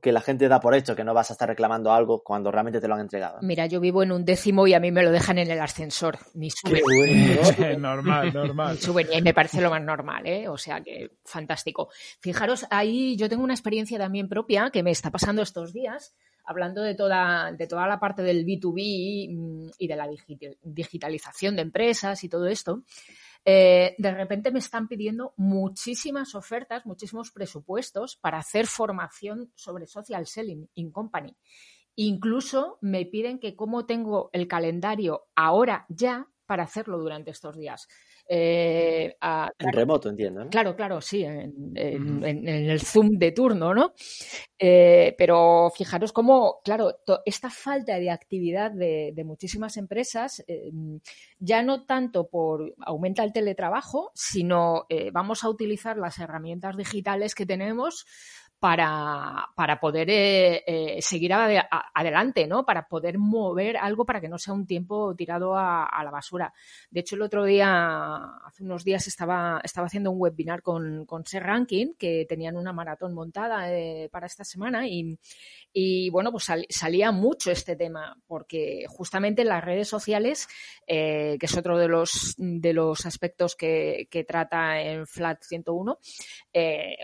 [0.00, 2.80] que la gente da por hecho que no vas a estar reclamando algo cuando realmente
[2.80, 3.38] te lo han entregado.
[3.42, 6.18] Mira, yo vivo en un décimo y a mí me lo dejan en el ascensor,
[6.34, 6.82] ni suben.
[7.80, 8.78] normal, normal.
[8.78, 10.48] suben y me parece lo más normal, ¿eh?
[10.48, 11.88] O sea que fantástico.
[12.20, 16.14] Fijaros, ahí yo tengo una experiencia también propia que me está pasando estos días,
[16.44, 20.08] hablando de toda, de toda la parte del B2B mm, y de la
[20.62, 22.82] digitalización de empresas y todo esto.
[23.44, 30.26] Eh, de repente me están pidiendo muchísimas ofertas, muchísimos presupuestos para hacer formación sobre social
[30.26, 31.36] selling in company.
[31.96, 37.86] Incluso me piden que como tengo el calendario ahora ya para hacerlo durante estos días.
[38.26, 39.16] Eh,
[39.58, 40.48] en remoto, entiendo.
[40.50, 43.92] Claro, claro, sí, en, el Zoom de turno, ¿no?
[44.58, 50.70] Eh, pero fijaros cómo, claro, esta falta de actividad de, muchísimas empresas, eh,
[51.38, 57.46] ya no tanto por aumenta el teletrabajo, sino vamos a utilizar las herramientas digitales que
[57.46, 58.06] tenemos
[58.64, 62.64] para, para poder eh, eh, seguir adelante, ¿no?
[62.64, 66.50] Para poder mover algo para que no sea un tiempo tirado a, la basura.
[66.90, 71.26] De hecho, el otro día, hace unos días, estaba, estaba haciendo un webinar con, con
[71.26, 75.18] Ser Ranking, que tenían una maratón montada eh, para esta semana y,
[75.70, 80.48] y bueno, pues salía mucho este tema, porque justamente en las redes sociales,
[80.86, 85.98] que es otro de los, de los aspectos que, que trata en Flat 101,
[86.54, 86.96] eh,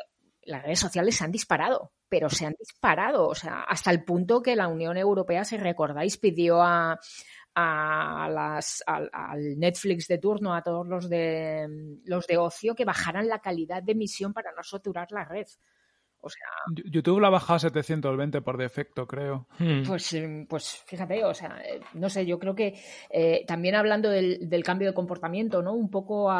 [0.51, 4.43] las redes sociales se han disparado, pero se han disparado, o sea, hasta el punto
[4.43, 6.99] que la Unión Europea, si recordáis, pidió a,
[7.55, 9.11] las, al,
[9.59, 13.93] Netflix de turno, a todos los de, los de ocio, que bajaran la calidad de
[13.93, 15.47] emisión para no saturar la red.
[16.23, 16.47] O sea,
[16.85, 19.47] YouTube la ha bajado a 720 por defecto, creo.
[19.59, 19.83] Hmm.
[19.87, 22.79] Pues, em, pues fíjate, o sea, eh, no sé, yo creo que
[23.11, 25.73] eh, también hablando del, cambio de comportamiento, ¿no?
[25.73, 26.31] Un poco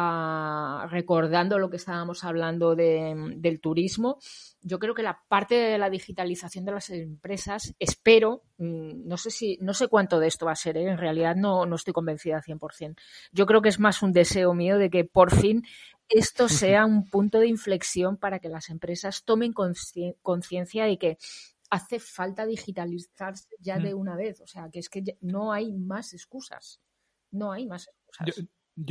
[0.89, 4.19] recordando lo que estábamos hablando del turismo,
[4.63, 9.31] yo creo que la parte de la digitalización de las empresas, espero, mm, no sé
[9.31, 10.89] si, no sé cuánto de esto va a ser, ¿eh?
[10.89, 12.97] en realidad no, no estoy convencida 100%.
[13.33, 15.63] Yo creo que es más un deseo mío de que por fin
[16.11, 21.19] esto sea un punto de inflexión para que las empresas tomen conciencia de que
[21.71, 24.41] hace falta digitalizarse ya de una vez.
[24.41, 26.81] O sea, que es que no hay más excusas.
[27.31, 28.37] No hay más excusas.
[28.37, 28.43] Yo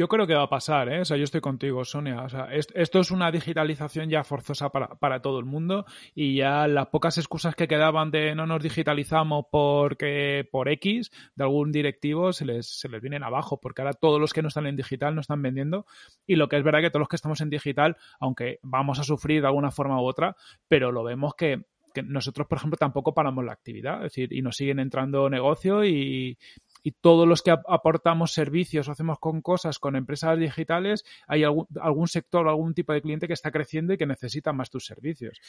[0.08, 1.02] creo que va a pasar, ¿eh?
[1.02, 2.22] O sea, yo estoy contigo, Sonia.
[2.24, 6.68] O sea, esto es una digitalización ya forzosa para, para, todo el mundo y ya
[6.68, 12.34] las pocas excusas que quedaban de no nos digitalizamos porque por X de algún directivo
[12.34, 15.16] se les, se les vienen abajo porque ahora todos los que no están en digital
[15.16, 15.86] no están vendiendo
[16.28, 19.04] y lo que es verdad que todos los que estamos en digital, aunque vamos a
[19.04, 20.36] sufrir de alguna forma u otra,
[20.68, 21.66] pero lo vemos que
[22.04, 26.38] nosotros, por ejemplo, tampoco paramos la actividad, es decir, y nos siguen entrando negocio y,
[26.84, 31.68] y todos los que aportamos servicios o hacemos con cosas con empresas digitales, hay algún,
[31.82, 34.86] algún sector o algún tipo de cliente que está creciendo y que necesita más tus
[34.86, 35.40] servicios.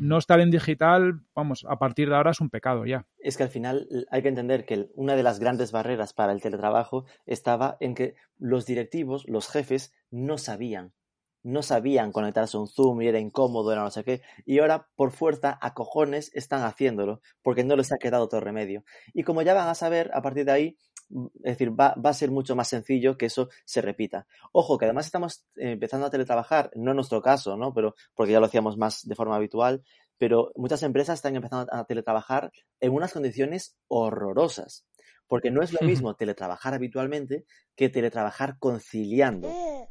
[0.00, 3.06] No estar en digital, vamos, a partir de ahora es un pecado ya.
[3.18, 6.40] Es que al final hay que entender que una de las grandes barreras para el
[6.40, 10.92] teletrabajo estaba en que los directivos, los jefes, no sabían
[11.48, 14.88] no sabían conectarse a un Zoom y era incómodo, era no sé qué, y ahora
[14.96, 18.84] por fuerza a cojones están haciéndolo porque no les ha quedado otro remedio.
[19.14, 20.78] Y como ya van a saber, a partir de ahí
[21.10, 24.26] Mm, es decir, va, va, a ser mucho más sencillo que eso se repita.
[24.52, 27.72] Ojo, que además estamos eh, empezando a teletrabajar, no en nuestro caso, ¿no?
[27.72, 29.82] Pero, porque ya lo hacíamos más de forma habitual,
[30.18, 34.84] pero muchas empresas están empezando a teletrabajar en unas condiciones horrorosas.
[35.28, 37.44] Porque no es lo mismo teletrabajar habitualmente
[37.76, 39.48] que teletrabajar conciliando.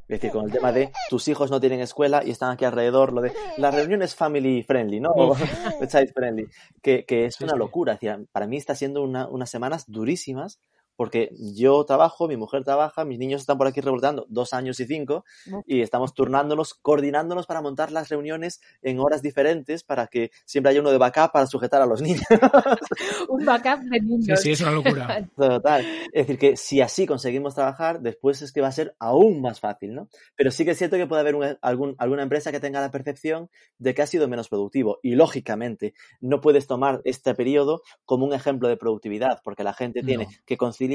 [0.07, 3.13] Es decir, con el tema de tus hijos no tienen escuela y están aquí alrededor,
[3.13, 5.13] lo de las reuniones family friendly, ¿no?
[5.87, 6.47] Child friendly,
[6.81, 7.99] que, que es una locura.
[8.31, 10.59] para mí está siendo una, unas semanas durísimas
[10.97, 14.85] porque yo trabajo, mi mujer trabaja, mis niños están por aquí revoltando dos años y
[14.87, 15.23] cinco,
[15.67, 20.81] y estamos turnándonos, coordinándonos para montar las reuniones en horas diferentes para que siempre haya
[20.81, 22.23] uno de backup para sujetar a los niños.
[23.29, 24.39] Un backup de niños.
[24.39, 25.29] Sí, sí, es una locura.
[25.37, 25.85] Total.
[26.11, 29.59] Es decir, que si así conseguimos trabajar, después es que va a ser aún más
[29.59, 30.09] fácil, ¿no?
[30.35, 33.51] Pero sí que es cierto que puede haber algún, alguna empresa que tenga la percepción
[33.77, 34.99] de que ha sido menos productivo.
[35.03, 40.01] Y lógicamente, no puedes tomar este periodo como un ejemplo de productividad, porque la gente
[40.01, 40.86] tiene que conciliar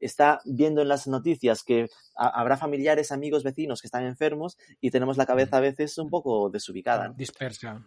[0.00, 5.16] está viendo en las noticias que habrá familiares, amigos, vecinos que están enfermos y tenemos
[5.16, 7.12] la cabeza a veces un poco desubicada.
[7.16, 7.82] Dispersa.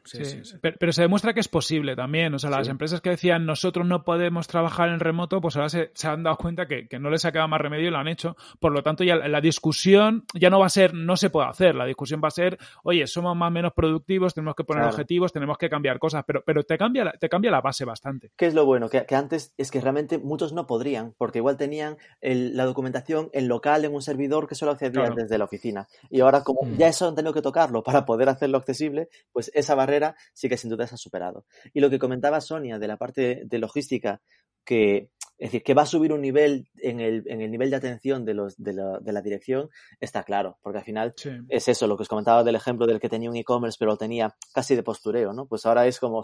[0.61, 2.33] Pero, se demuestra que es posible también.
[2.33, 5.91] O sea, las empresas que decían nosotros no podemos trabajar en remoto, pues ahora se,
[6.03, 8.35] han dado cuenta que, no les ha quedado más remedio y lo han hecho.
[8.59, 11.75] Por lo tanto, ya la discusión ya no va a ser no se puede hacer.
[11.75, 15.33] La discusión va a ser, oye, somos más o menos productivos, tenemos que poner objetivos,
[15.33, 18.31] tenemos que cambiar cosas, pero, pero te, cambia la, te cambia la base bastante.
[18.37, 18.89] ¿Qué es lo bueno?
[18.89, 23.47] Que, que antes es que realmente muchos no podrían, porque igual tenían la documentación en
[23.47, 25.87] local en un servidor que solo accedían desde la oficina.
[26.09, 26.77] Y ahora, como mm.
[26.77, 30.57] ya eso han tenido que tocarlo para poder hacerlo accesible, pues esa barrera sí que
[30.57, 31.45] sin duda se ha superado.
[31.73, 34.21] Y lo que comentaba Sonia de la parte de logística,
[34.63, 35.09] que
[35.39, 38.25] es decir, que va a subir un nivel en el, en el nivel de atención
[38.25, 39.69] de, los, de, la, de la dirección,
[40.01, 41.13] está claro, porque al final
[41.47, 43.97] es eso, lo que os comentaba del ejemplo del que tenía un e-commerce, pero lo
[43.97, 45.47] tenía casi de postureo, ¿no?
[45.47, 46.23] Pues ahora es como,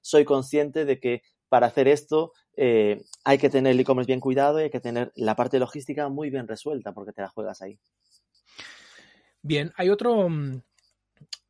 [0.00, 4.58] soy consciente de que para hacer esto eh, hay que tener el e-commerce bien cuidado
[4.58, 7.78] y hay que tener la parte logística muy bien resuelta porque te la juegas ahí.
[9.42, 10.60] Bien, hay otro, mm,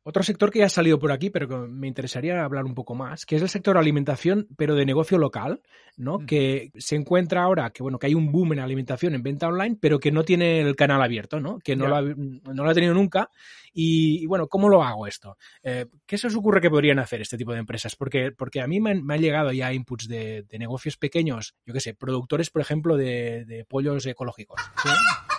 [0.03, 2.95] Otro sector que ya ha salido por aquí, pero que me interesaría hablar un poco
[2.95, 5.61] más, que es el sector alimentación, pero de negocio local,
[5.97, 6.25] ¿no?
[6.25, 9.77] Que se encuentra ahora que, bueno, que hay un boom en alimentación en venta online,
[9.79, 11.59] pero que no tiene el canal abierto, ¿no?
[11.59, 13.29] Que no, lo ha, no lo ha tenido nunca.
[13.73, 15.37] Y, bueno, ¿cómo lo hago esto?
[15.63, 17.95] Eh, ¿Qué se os ocurre que podrían hacer este tipo de empresas?
[17.95, 21.93] Porque, porque a mí me han, llegado ya inputs de, negocios pequeños, yo qué sé,
[21.93, 24.61] productores, por ejemplo, de, pollos ecológicos.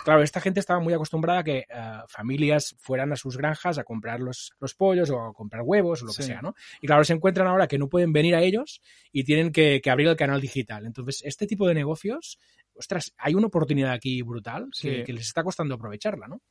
[0.03, 1.65] Claro, esta gente estaba muy acostumbrada a que eh,
[2.07, 6.05] familias fueran a sus granjas a comprar los, los pollos o a comprar huevos o
[6.05, 6.55] lo que sea, ¿no?
[6.81, 10.07] Y claro, se encuentran ahora que no pueden venir a ellos y tienen que, abrir
[10.07, 10.85] el canal digital.
[10.85, 12.39] Entonces, este tipo de negocios,
[12.75, 16.41] ostras, hay una oportunidad aquí brutal que, les está costando aprovecharla, ¿no?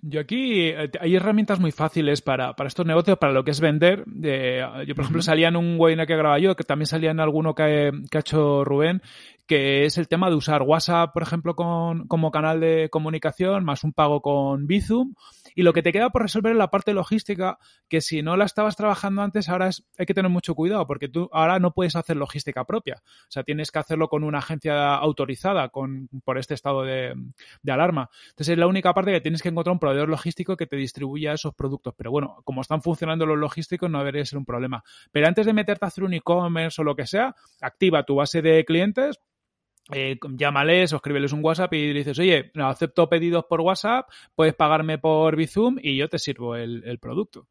[0.00, 3.60] Yo aquí eh, hay herramientas muy fáciles para, para estos negocios, para lo que es
[3.60, 4.04] vender.
[4.06, 7.54] yo, por ejemplo, salía en un webinar que grababa yo, que también salía en alguno
[7.54, 9.02] que, que ha hecho Rubén,
[9.48, 13.82] que es el tema de usar WhatsApp, por ejemplo, con, como canal de comunicación, más
[13.82, 15.14] un pago con Bizum.
[15.54, 18.44] Y lo que te queda por resolver es la parte logística, que si no la
[18.44, 21.96] estabas trabajando antes, ahora es, hay que tener mucho cuidado, porque tú ahora no puedes
[21.96, 23.02] hacer logística propia.
[23.02, 27.14] O sea, tienes que hacerlo con una agencia autorizada con, por este estado de,
[27.66, 28.10] alarma.
[28.30, 31.32] Entonces, es la única parte que tienes que encontrar un proveedor logístico que te distribuya
[31.32, 31.94] esos productos.
[31.96, 34.82] Pero bueno, como están funcionando los logísticos, no debería ser un problema.
[35.12, 38.42] Pero antes de meterte a hacer un e-commerce o lo que sea, activa tu base
[38.42, 39.20] de clientes
[39.90, 44.98] eh, llámales o escríbeles un WhatsApp y dices, oye, acepto pedidos por WhatsApp, puedes pagarme
[44.98, 47.48] por Bizum y yo te sirvo el, producto.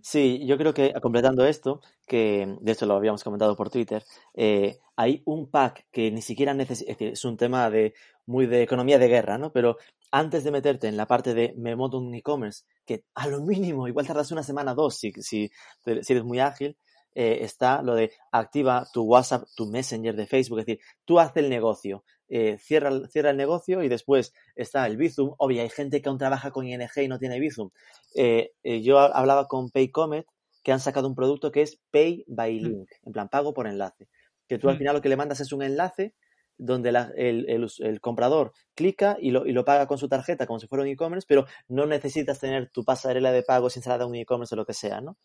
[0.00, 4.04] Sí, yo creo que completando esto, que de hecho lo habíamos comentado por Twitter,
[4.34, 7.94] eh, hay un pack que ni siquiera necesita, es un tema de
[8.26, 9.52] muy de economía de guerra, ¿no?
[9.52, 9.76] Pero
[10.10, 11.72] antes de meterte en la parte de me
[12.16, 15.50] e-commerce, que a lo mínimo igual tardas una semana o dos si, si,
[15.84, 16.76] si eres muy ágil,
[17.14, 21.42] eh, está lo de activa tu WhatsApp, tu Messenger de Facebook, es decir, tú haces
[21.42, 25.34] el negocio, eh, cierra, cierra el negocio y después está el Bizum.
[25.38, 27.70] Obvio, hay gente que aún trabaja con ING y no tiene Bizum.
[28.14, 28.52] Eh,
[28.82, 30.26] yo hablaba con Paycomet
[30.62, 32.64] que han sacado un producto que es Pay by mm.
[32.64, 34.08] Link, en plan pago por enlace.
[34.48, 34.78] Que tú al mm.
[34.78, 36.14] final lo que le mandas es un enlace
[36.58, 40.82] donde el, comprador clica y lo, y lo, paga con su tarjeta como si fuera
[40.82, 44.56] un e-commerce, pero no necesitas tener tu pasarela de pago instalada en un e-commerce o
[44.56, 45.18] lo que sea, ¿no?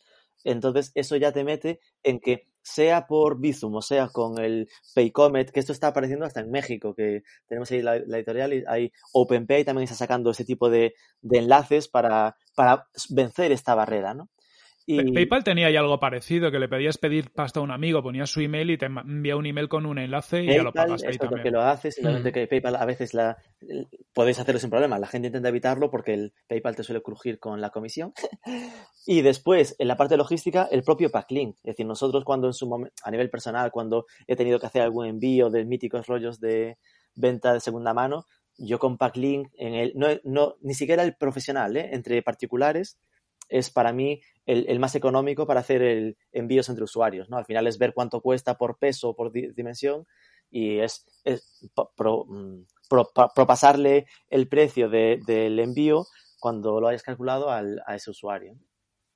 [0.43, 5.51] Entonces eso ya te mete en que sea por Bizum o sea con el Paycomet,
[5.51, 9.63] que esto está apareciendo hasta en México, que tenemos ahí la, editorial y hay OpenPay
[9.63, 14.29] también está sacando ese tipo de, de enlaces para, para vencer esta barrera, ¿no?
[14.87, 18.39] PayPal tenía ya algo parecido, que le pedías pedir pasta a un amigo, ponías su
[18.39, 21.43] email y te envía un email con un enlace y ya lo pagas ahí también.
[21.43, 23.37] que lo hace, simplemente que PayPal a veces la
[24.13, 24.97] podéis hacerlo sin problema.
[24.97, 28.13] La gente intenta evitarlo porque el PayPal te suele crujir con la comisión.
[29.05, 31.57] y después, en la parte logística, el propio Packlink.
[31.57, 34.81] Es decir, nosotros cuando en su momento, a nivel personal, cuando he tenido que hacer
[34.81, 36.77] algún envío de míticos rollos de
[37.13, 38.25] venta de segunda mano,
[38.57, 41.89] yo con Packlink, en el, no, no, ni siquiera el profesional, ¿eh?
[41.91, 42.97] entre particulares,
[43.49, 47.37] es para mí el, más económico para hacer el envíos entre usuarios, ¿no?
[47.37, 50.07] Al final es ver cuánto cuesta por peso, por dimensión
[50.49, 52.61] y es, mm,
[53.35, 56.05] propasarle el precio del envío
[56.39, 58.57] cuando lo hayas calculado al, a ese usuario.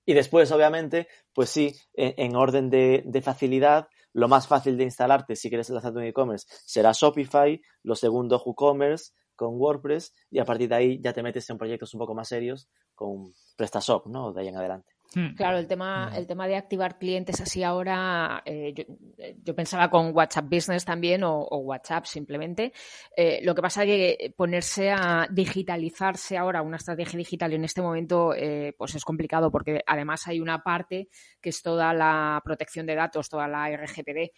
[0.06, 5.48] Y después, obviamente, pues sí, en, orden de, facilidad, lo más fácil de instalarte si
[5.48, 10.76] quieres lanzar un e-commerce será Shopify, lo segundo WooCommerce con WordPress y a partir de
[10.76, 14.32] ahí ya te metes en proyectos un poco más serios con PrestaShop, ¿no?
[14.32, 14.94] De ahí en adelante.
[15.16, 15.34] Hmm.
[15.34, 18.76] Claro, el tema, el tema de activar clientes así ahora, eh,
[19.18, 22.72] eh, yo, pensaba con WhatsApp Business también o, WhatsApp simplemente.
[23.18, 27.82] Eh, lo que pasa es que ponerse a digitalizarse ahora, una estrategia digital en este
[27.82, 28.32] momento,
[28.78, 31.10] pues es complicado porque además hay una parte
[31.42, 34.30] que es toda la protección de datos, toda la RGPD,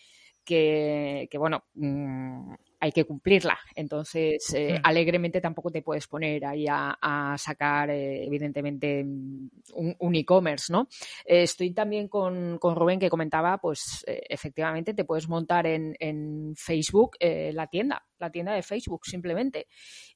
[0.45, 2.53] que, que bueno, mm,
[2.83, 3.57] hay que cumplirla.
[3.75, 9.49] Entonces, eh, alegremente tampoco te puedes poner ahí a, sacar, eh, evidentemente, mm,
[9.99, 10.89] un, e-commerce, ¿no?
[11.25, 16.53] Eh, estoy también con, con, Rubén que comentaba, pues efectivamente te puedes montar en, en
[16.57, 19.67] Facebook la tienda, la tienda de Facebook simplemente.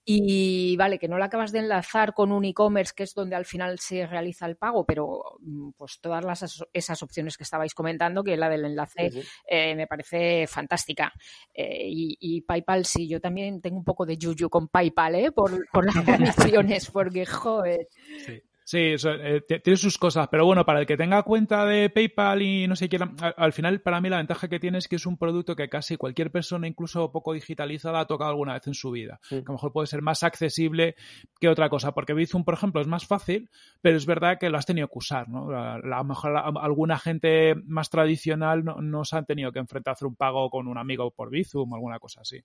[0.04, 3.46] Y vale, que no la acabas de enlazar con un e-commerce que es donde al
[3.46, 8.24] final se realiza el pago, pero mm, pues todas las, esas opciones que estabais comentando,
[8.24, 9.12] que la del enlace
[9.48, 11.12] eh, me parece fantástica.
[11.54, 15.32] Eh, y, PayPal, sí, yo también tengo un poco de yuyu con PayPal, ¿eh?
[15.32, 17.88] Por, por las comisiones, porque joder.
[18.26, 18.42] Sí,
[18.74, 22.76] eh, tiene sus cosas, pero bueno, para el que tenga cuenta de PayPal y no
[22.76, 23.00] sé qué,
[23.38, 25.96] al, final para mí la ventaja que tiene es que es un producto que casi
[25.96, 29.20] cualquier persona, incluso poco digitalizada, ha tocado alguna vez en su vida.
[29.30, 30.96] Que a lo mejor puede ser más accesible
[31.40, 33.50] que otra cosa, porque Bizum, por ejemplo, es más fácil,
[33.82, 35.50] pero es verdad que lo has tenido que usar, ¿no?
[35.52, 40.08] A lo mejor alguna gente más tradicional no, se han tenido que enfrentar a hacer
[40.08, 42.44] un pago con un amigo por Bizum o alguna cosa así.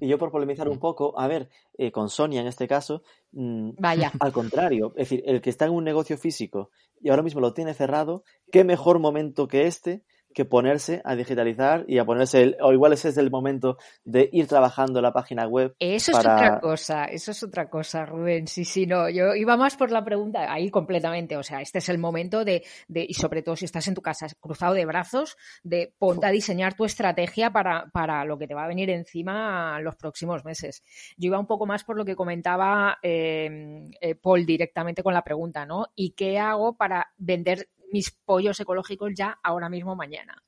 [0.00, 3.70] Y yo por polemizar un poco, a ver, eh, con Sonia en este caso, mm,
[3.78, 4.12] Vaya.
[4.18, 6.70] al contrario, es decir, el que está en un negocio físico
[7.00, 10.02] y ahora mismo lo tiene cerrado, qué mejor momento que este
[10.38, 14.30] que ponerse a digitalizar y a ponerse, el, o igual ese es el momento de
[14.32, 15.74] ir trabajando la página web.
[15.80, 18.46] Eso es otra cosa, eso es otra cosa, Rubén.
[18.46, 21.36] Sí, sí, no, yo iba más por la pregunta ahí completamente.
[21.36, 24.00] O sea, este es el momento de, de y sobre todo si estás en tu
[24.00, 28.54] casa cruzado de brazos, de ponte a diseñar tu estrategia para, para lo que te
[28.54, 30.84] va a venir encima los próximos meses.
[31.16, 35.22] Yo iba un poco más por lo que comentaba eh, eh, Paul directamente con la
[35.22, 35.86] pregunta, ¿no?
[35.96, 40.42] ¿Y qué hago para vender mis pollos ecológicos ya ahora mismo mañana.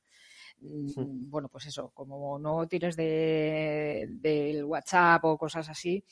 [0.59, 6.03] Mm, bueno, pues eso, como no tires de, del WhatsApp o cosas así,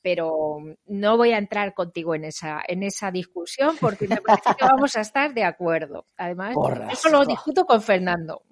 [0.00, 4.64] pero no voy a entrar contigo en esa, en esa discusión porque me parece que
[4.64, 6.06] vamos a estar de acuerdo.
[6.16, 6.56] Además,
[6.90, 8.42] eso lo discuto con Fernando.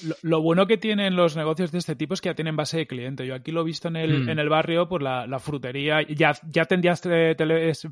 [0.04, 2.78] lo, lo, bueno que tienen los negocios de este tipo es que ya tienen base
[2.78, 3.26] de cliente.
[3.26, 4.30] Yo aquí lo he visto en el, mm.
[4.30, 7.02] en el barrio, pues la, la, frutería, ya, ya tendrías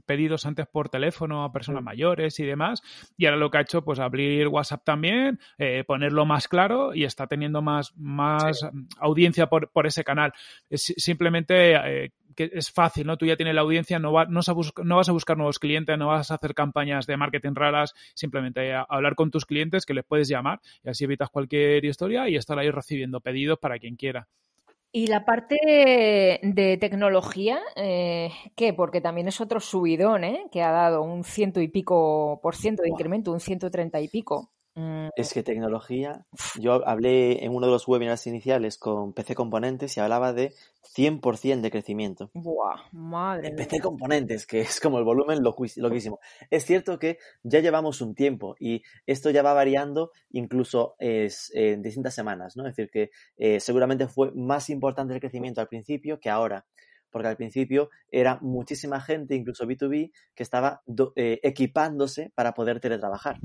[0.06, 1.86] pedidos antes por teléfono a personas mm.
[1.86, 2.82] mayores y demás,
[3.18, 7.04] y ahora lo que ha hecho, pues abrir WhatsApp también, eh, ponerlo más claro y
[7.04, 8.68] está teniendo más, más sí.
[9.00, 10.34] audiencia por, por, ese canal.
[10.70, 13.18] Es simplemente eh, que es fácil, ¿no?
[13.18, 14.42] Tú ya tienes la audiencia, no, va, no,
[14.84, 18.74] no, vas a buscar nuevos clientes, no vas a hacer campañas de marketing raras, simplemente
[18.74, 22.38] a hablar con tus clientes que les puedes llamar y así evitas cualquier historia y
[22.38, 24.28] estar ahí recibiendo pedidos para quien quiera.
[24.96, 25.58] Y la parte
[26.44, 28.74] de tecnología, eh, ¿qué?
[28.74, 30.46] Porque también es otro subidón, ¿eh?
[30.52, 34.08] Que ha dado un ciento y pico por ciento de incremento, un ciento treinta y
[34.08, 34.52] pico.
[34.76, 35.10] Mm.
[35.16, 36.26] Es que tecnología,
[36.60, 40.54] yo hablé en uno de los webinars iniciales con PC Componentes y hablaba de
[40.96, 42.32] 100% de crecimiento.
[42.34, 43.50] Buah, madre.
[43.50, 46.20] En PC Componentes, que es como el volumen loquísimo.
[46.50, 51.82] Es cierto que ya llevamos un tiempo y esto ya va variando incluso es, en
[51.82, 52.68] distintas semanas, ¿no?
[52.68, 56.66] Es decir, que eh, seguramente fue más importante el crecimiento al principio que ahora
[57.14, 62.80] porque al principio era muchísima gente, incluso B2B, que estaba do, eh, equipándose para poder
[62.80, 63.38] teletrabajar.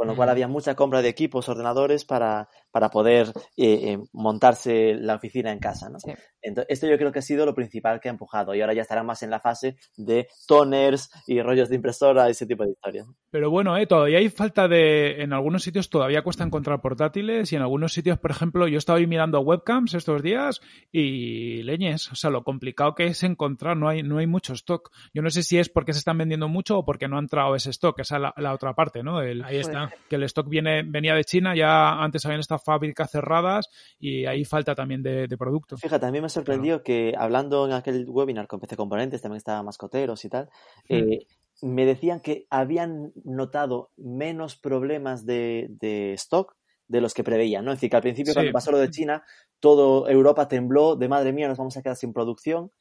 [0.00, 4.94] Con lo cual había mucha compra de equipos, ordenadores para, para poder eh, eh, montarse
[4.94, 5.88] la oficina en casa.
[5.88, 5.98] ¿no?
[6.00, 6.12] Sí.
[6.42, 8.82] Entonces, esto yo creo que ha sido lo principal que ha empujado y ahora ya
[8.82, 13.06] estarán más en la fase de toners y rollos de impresora, ese tipo de historias.
[13.30, 17.56] Pero bueno, eh, todavía hay falta de, en algunos sitios todavía cuesta encontrar portátiles y
[17.56, 20.60] en algunos sitios, por ejemplo, yo estaba mirando webcams estos días
[20.90, 24.90] y leñes, o sea, lo complicado que es encontrar, no hay, no hay mucho stock.
[25.12, 27.54] Yo no sé si es porque se están vendiendo mucho o porque no ha entrado
[27.54, 29.20] ese stock, esa es la, la otra parte, ¿no?
[29.20, 33.10] El, Ahí está que el stock viene, venía de China, ya antes habían estas fábricas
[33.10, 35.76] cerradas y ahí falta también de, de producto.
[35.76, 36.84] Fíjate, a mí me sorprendió claro.
[36.84, 40.50] que hablando en aquel webinar con PC Componentes, también estaba Mascoteros y tal,
[40.88, 40.94] hmm.
[40.94, 41.26] eh,
[41.62, 46.56] me decían que habían notado menos problemas de, de, stock
[46.88, 47.72] de los que preveían, ¿no?
[47.72, 48.34] Es decir, que al principio sí.
[48.34, 49.22] cuando pasó lo de China,
[49.60, 52.72] todo Europa tembló de madre mía, nos vamos a quedar sin producción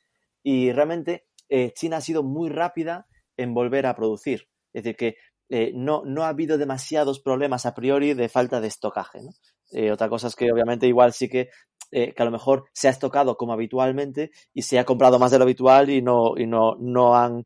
[0.41, 3.07] y realmente eh, China ha sido muy rápida
[3.37, 4.47] en volver a producir.
[4.73, 5.15] Es decir, que
[5.49, 9.21] eh, no, no ha habido demasiados problemas a priori de falta de estocaje.
[9.23, 9.31] ¿no?
[9.71, 11.49] Eh, otra cosa es que obviamente igual sí que,
[11.91, 15.31] eh, que a lo mejor se ha estocado como habitualmente y se ha comprado más
[15.31, 17.45] de lo habitual y no, y no, no, han,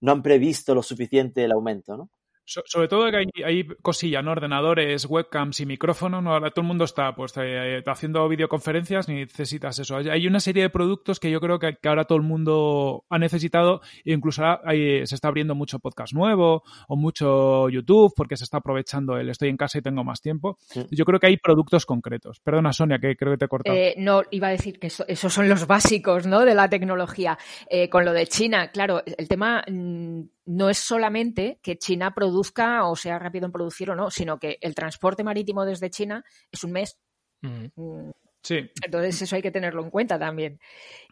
[0.00, 1.96] no han previsto lo suficiente el aumento.
[1.96, 2.10] ¿no?
[2.50, 4.32] So, sobre todo que hay, hay cosillas, ¿no?
[4.32, 6.32] Ordenadores, webcams y micrófonos, ¿no?
[6.32, 9.98] Ahora todo el mundo está pues eh, haciendo videoconferencias ni necesitas eso.
[9.98, 13.20] Hay una serie de productos que yo creo que, que ahora todo el mundo ha
[13.20, 18.42] necesitado e incluso hay, se está abriendo mucho podcast nuevo o mucho YouTube porque se
[18.42, 20.58] está aprovechando el estoy en casa y tengo más tiempo.
[20.62, 20.84] Sí.
[20.90, 22.40] Yo creo que hay productos concretos.
[22.40, 23.76] Perdona, Sonia, que creo que te he cortado.
[23.76, 26.44] Eh, no, iba a decir que eso, esos son los básicos, ¿no?
[26.44, 27.38] De la tecnología.
[27.68, 32.86] Eh, con lo de China, claro, el tema mmm, no es solamente que China produzca
[32.86, 36.64] o sea rápido en producir o no, sino que el transporte marítimo desde China es
[36.64, 36.98] un mes.
[37.42, 38.10] Mm.
[38.42, 38.70] Sí.
[38.82, 40.58] Entonces eso hay que tenerlo en cuenta también.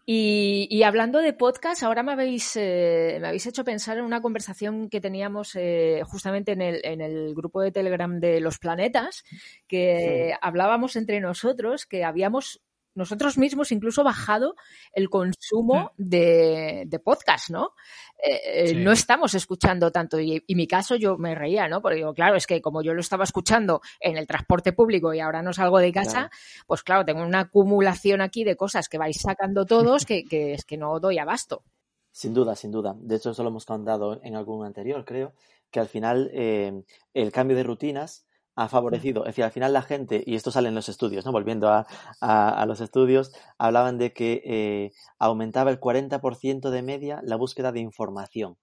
[0.04, 4.22] Y, y hablando de podcast, ahora me habéis, eh, me habéis hecho pensar en una
[4.22, 9.22] conversación que teníamos eh, justamente en el, en el, grupo de Telegram de los planetas,
[9.68, 10.38] que sí.
[10.40, 12.60] hablábamos entre nosotros que habíamos
[12.98, 14.56] nosotros mismos incluso bajado
[14.92, 17.74] el consumo de, de podcast, ¿no?
[18.18, 18.74] Eh, sí.
[18.76, 20.18] No estamos escuchando tanto.
[20.18, 21.80] Y, y, mi caso yo me reía, ¿no?
[21.80, 25.20] Porque digo, claro, es que como yo lo estaba escuchando en el transporte público y
[25.20, 26.30] ahora no salgo de casa, claro.
[26.66, 30.64] pues claro, tengo una acumulación aquí de cosas que vais sacando todos que, que es
[30.64, 31.62] que no doy abasto.
[32.10, 32.96] Sin duda, sin duda.
[32.98, 35.34] De hecho, eso lo hemos contado en algún anterior, creo,
[35.70, 36.82] que al final eh,
[37.14, 38.26] el cambio de rutinas
[38.58, 41.30] ha favorecido, es decir, al final la gente, y esto sale en los estudios, ¿no?
[41.30, 41.86] volviendo a,
[42.20, 47.70] a, a los estudios, hablaban de que eh, aumentaba el 40% de media la búsqueda
[47.70, 48.56] de información.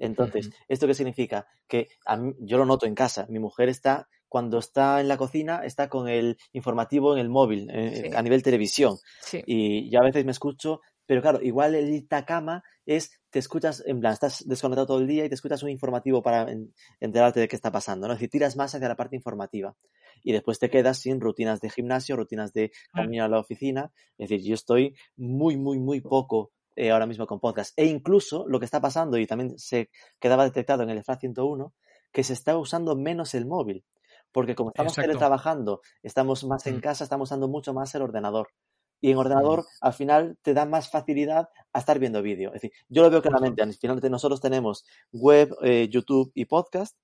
[0.00, 0.50] Entonces.
[0.66, 1.46] ¿esto qué significa?
[1.68, 5.60] Que mí, yo lo noto en casa, mi mujer está, cuando está en la cocina,
[5.64, 8.16] está con el informativo en el móvil, eh, sí.
[8.16, 8.96] a nivel televisión.
[9.22, 9.42] Sí.
[9.46, 13.98] Y yo a veces me escucho Pero claro, igual el Itacama es, te escuchas, en
[13.98, 16.46] plan, estás desconectado todo el día y te escuchas un informativo para
[17.00, 18.12] enterarte de qué está pasando, ¿no?
[18.12, 19.74] Es decir, tiras más hacia la parte informativa
[20.22, 23.90] y después te quedas sin rutinas de gimnasio, rutinas de camino a la oficina.
[24.18, 27.72] Es decir, yo estoy muy, muy, muy poco eh, ahora mismo con podcast.
[27.78, 29.88] E incluso lo que está pasando, y también se
[30.20, 31.72] quedaba detectado en el EFRA 101,
[32.12, 33.82] que se está usando menos el móvil.
[34.30, 36.80] Porque como estamos teletrabajando, estamos más en mm.
[36.80, 38.50] casa, estamos usando mucho más el ordenador.
[39.00, 42.48] Y en ordenador, al final, te da más facilidad a estar viendo vídeo.
[42.48, 43.62] Es decir, yo lo veo claramente.
[43.62, 46.96] Al final, nosotros tenemos web, eh, YouTube y podcast.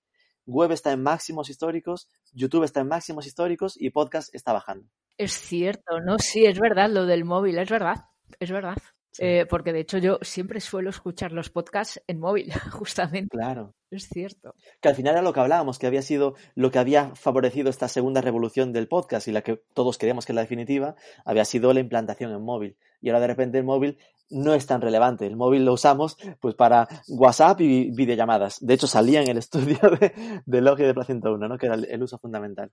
[0.47, 4.89] Web está en máximos históricos, YouTube está en máximos históricos y podcast está bajando.
[5.17, 6.19] Es cierto, ¿no?
[6.19, 7.97] Sí, es verdad, lo del móvil, es verdad,
[8.41, 8.77] es verdad.
[9.19, 13.37] Eh, porque de hecho yo siempre suelo escuchar los podcasts en móvil, justamente.
[13.37, 13.75] Claro.
[13.91, 14.55] Es cierto.
[14.81, 17.87] Que al final era lo que hablábamos, que había sido lo que había favorecido esta
[17.87, 21.73] segunda revolución del podcast y la que todos queríamos que es la definitiva, había sido
[21.73, 22.77] la implantación en móvil.
[23.01, 23.99] Y ahora de repente el móvil
[24.31, 25.27] no es tan relevante.
[25.27, 28.59] El móvil lo usamos pues para WhatsApp y videollamadas.
[28.61, 31.59] De hecho, salía en el estudio de, de Logia de Placenta 1, ¿no?
[31.59, 32.73] que era el, uso fundamental.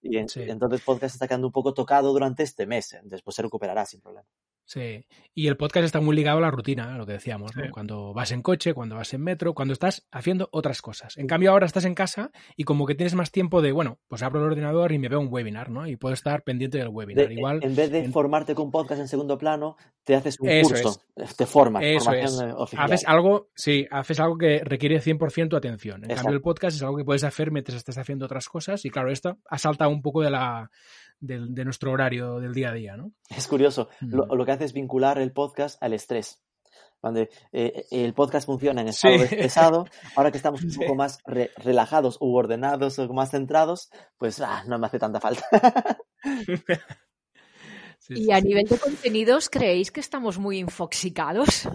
[0.00, 2.96] Y entonces podcast está quedando un poco tocado durante este mes.
[3.04, 4.26] Después se recuperará sin problema.
[4.64, 5.04] Sí,
[5.34, 7.64] y el podcast está muy ligado a la rutina, lo que decíamos, ¿no?
[7.70, 11.18] Cuando vas en coche, cuando vas en metro, cuando estás haciendo otras cosas.
[11.18, 14.22] En cambio, ahora estás en casa y como que tienes más tiempo de, bueno, pues
[14.22, 15.86] abro el ordenador y me veo un webinar, ¿no?
[15.86, 17.30] Y puedo estar pendiente del webinar.
[17.30, 21.02] Igual, en vez de formarte con podcast en segundo plano, te haces un curso,
[21.36, 22.84] te formas, formación oficial.
[22.84, 26.04] Haces algo, sí, haces algo que requiere 100% tu atención.
[26.04, 28.90] En cambio, el podcast es algo que puedes hacer mientras estás haciendo otras cosas y
[28.90, 30.70] claro, esto ha saltado un poco de la
[31.22, 33.12] de, nuestro horario del día a día, ¿no?
[33.34, 33.88] Es curioso.
[34.00, 34.44] Lo, mm.
[34.44, 36.42] que hace es vincular el podcast al estrés.
[37.00, 37.20] Cuando
[37.52, 41.18] eh, el podcast funciona en estado pesado, ahora que estamos un poco más
[41.56, 45.44] relajados u ordenados o más centrados, pues ah, no me hace tanta falta.
[48.08, 51.68] y a nivel de contenidos, ¿creéis que estamos muy infoxicados?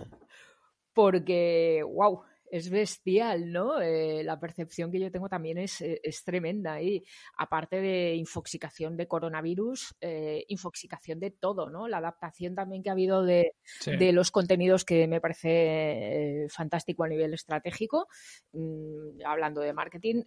[0.93, 2.21] Porque, wow,
[2.51, 3.81] es bestial, ¿no?
[3.81, 6.81] Eh, la percepción que yo tengo también es, eh, es, tremenda.
[6.81, 7.03] Y
[7.37, 11.87] aparte de infoxicación de coronavirus, eh, infoxicación de todo, ¿no?
[11.87, 13.53] La adaptación también que ha habido de,
[13.85, 18.07] de los contenidos que me parece fantástico a nivel estratégico.
[18.53, 20.23] Mm, hablando de marketing,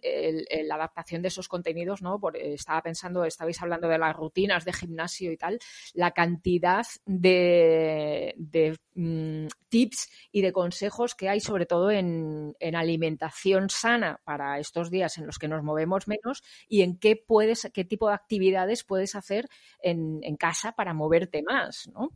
[0.65, 2.19] la adaptación de esos contenidos, ¿no?
[2.33, 5.59] estaba pensando, estabais hablando de las rutinas de gimnasio y tal,
[5.93, 12.10] la cantidad de, de mm, tips y de consejos que hay, sobre todo en
[12.59, 17.15] en, alimentación sana para estos días en los que nos movemos menos y en qué
[17.15, 19.47] puedes, qué tipo de actividades puedes hacer
[19.81, 22.09] en, casa para moverte más, ¿no?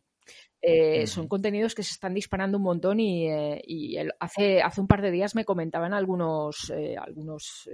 [0.67, 5.03] Eh, son contenidos que se están disparando un montón y, eh, hace, hace un par
[5.03, 7.69] de días me comentaban algunos, eh, algunos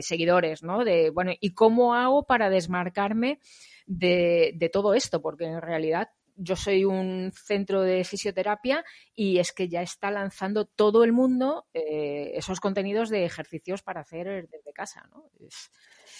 [0.00, 0.84] seguidores, ¿no?
[0.84, 3.40] De, bueno, ¿y cómo hago para desmarcarme
[3.86, 5.20] de, de todo esto?
[5.20, 10.66] Porque en realidad yo soy un centro de fisioterapia y es que ya está lanzando
[10.66, 15.30] todo el mundo eh, esos contenidos de ejercicios para hacer desde casa, ¿no?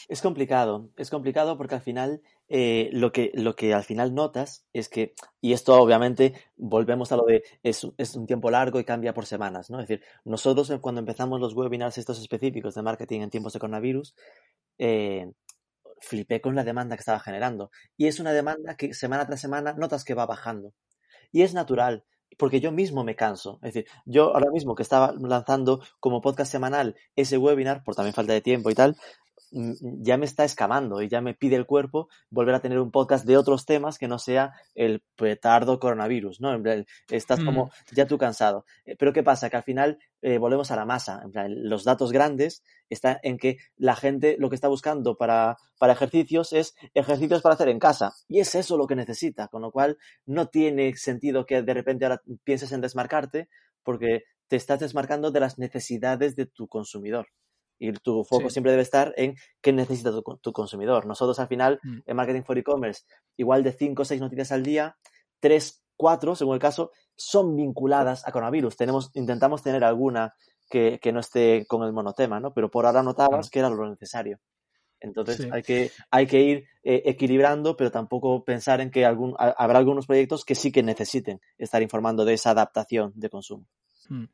[0.09, 0.21] Es...
[0.21, 4.89] complicado, es complicado porque al final eh, lo, que, lo que al final notas es
[4.89, 9.15] que, y esto obviamente volvemos a lo de es, es, un tiempo largo y cambia
[9.15, 9.81] por semanas, ¿no?
[9.81, 13.61] Es decir, nosotros eh, cuando empezamos los webinars estos específicos de marketing en tiempos de
[13.61, 14.15] coronavirus,
[16.03, 17.71] flipé con la demanda que estaba generando.
[17.97, 20.75] Y es una demanda que semana tras semana notas que va bajando.
[21.31, 22.05] Y es natural,
[22.39, 23.59] porque yo mismo me canso.
[23.63, 28.15] Es decir, yo ahora mismo que estaba lanzando como podcast semanal ese webinar, por también
[28.15, 28.97] falta de tiempo y tal,
[29.53, 33.27] ya me está escamando y ya me pide el cuerpo volver a tener un podcast
[33.27, 36.61] de otros temas que no sea el petardo coronavirus, ¿no?
[37.11, 37.95] estás como mm.
[37.95, 38.65] ya tú cansado.
[38.85, 39.51] Eh, pero ¿qué pasa?
[39.51, 41.23] Que al final eh, volvemos a la masa.
[41.49, 46.53] los datos grandes están en que la gente lo que está buscando para, para ejercicios
[46.53, 48.13] es ejercicios para hacer en casa.
[48.29, 52.07] Y es eso lo que necesita, con lo cual no tiene sentido que de repente
[52.07, 53.49] ahora pienses en desmarcarte
[53.83, 57.29] porque te estás desmarcando de las necesidades de tu consumidor.
[57.83, 61.05] Y tu foco siempre debe estar en qué necesita tu, consumidor.
[61.05, 61.99] Nosotros al final, mm.
[62.07, 63.03] en Marketing for E-Commerce,
[63.37, 64.97] igual de 5 o 6 noticias al día,
[65.41, 68.77] 3, 4, según el caso, son vinculadas a coronavirus.
[68.77, 70.33] Tenemos, intentamos tener alguna
[70.71, 72.55] que, no esté con el monotema, ¿no?
[72.55, 74.39] Pero por ahora notabas que era lo necesario.
[75.01, 79.81] Entonces hay, que, hay que ir eh, equilibrando, pero tampoco pensar en que algún, habrá
[79.81, 83.67] algunos proyectos que sí que necesiten estar informando de esa adaptación de consumo.
[84.09, 84.27] Mm.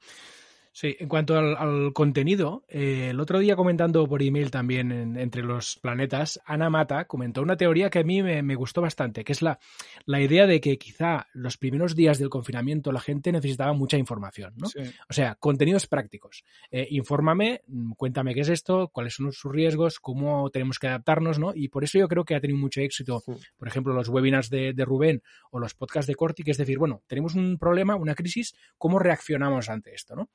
[0.81, 5.77] Sí, en cuanto al, contenido, eh, el otro día comentando por email también entre los
[5.83, 9.59] planetas, Ana Mata comentó una teoría que a mí me, gustó bastante, que es la,
[10.07, 14.55] la, idea de que quizá los primeros días del confinamiento la gente necesitaba mucha información,
[14.57, 14.69] ¿no?
[14.69, 16.45] O sea, contenidos prácticos.
[16.71, 17.63] Eh, infórmame,
[17.97, 21.51] cuéntame qué es esto, cuáles son sus riesgos, cómo tenemos que adaptarnos, ¿no?
[21.57, 23.25] Y por eso yo creo que ha tenido mucho éxito,
[23.57, 26.79] por ejemplo, los webinars de, de Rubén o los podcasts de Corti, que es decir,
[26.79, 30.31] bueno, tenemos un problema, una crisis, ¿cómo reaccionamos ante esto, ¿no?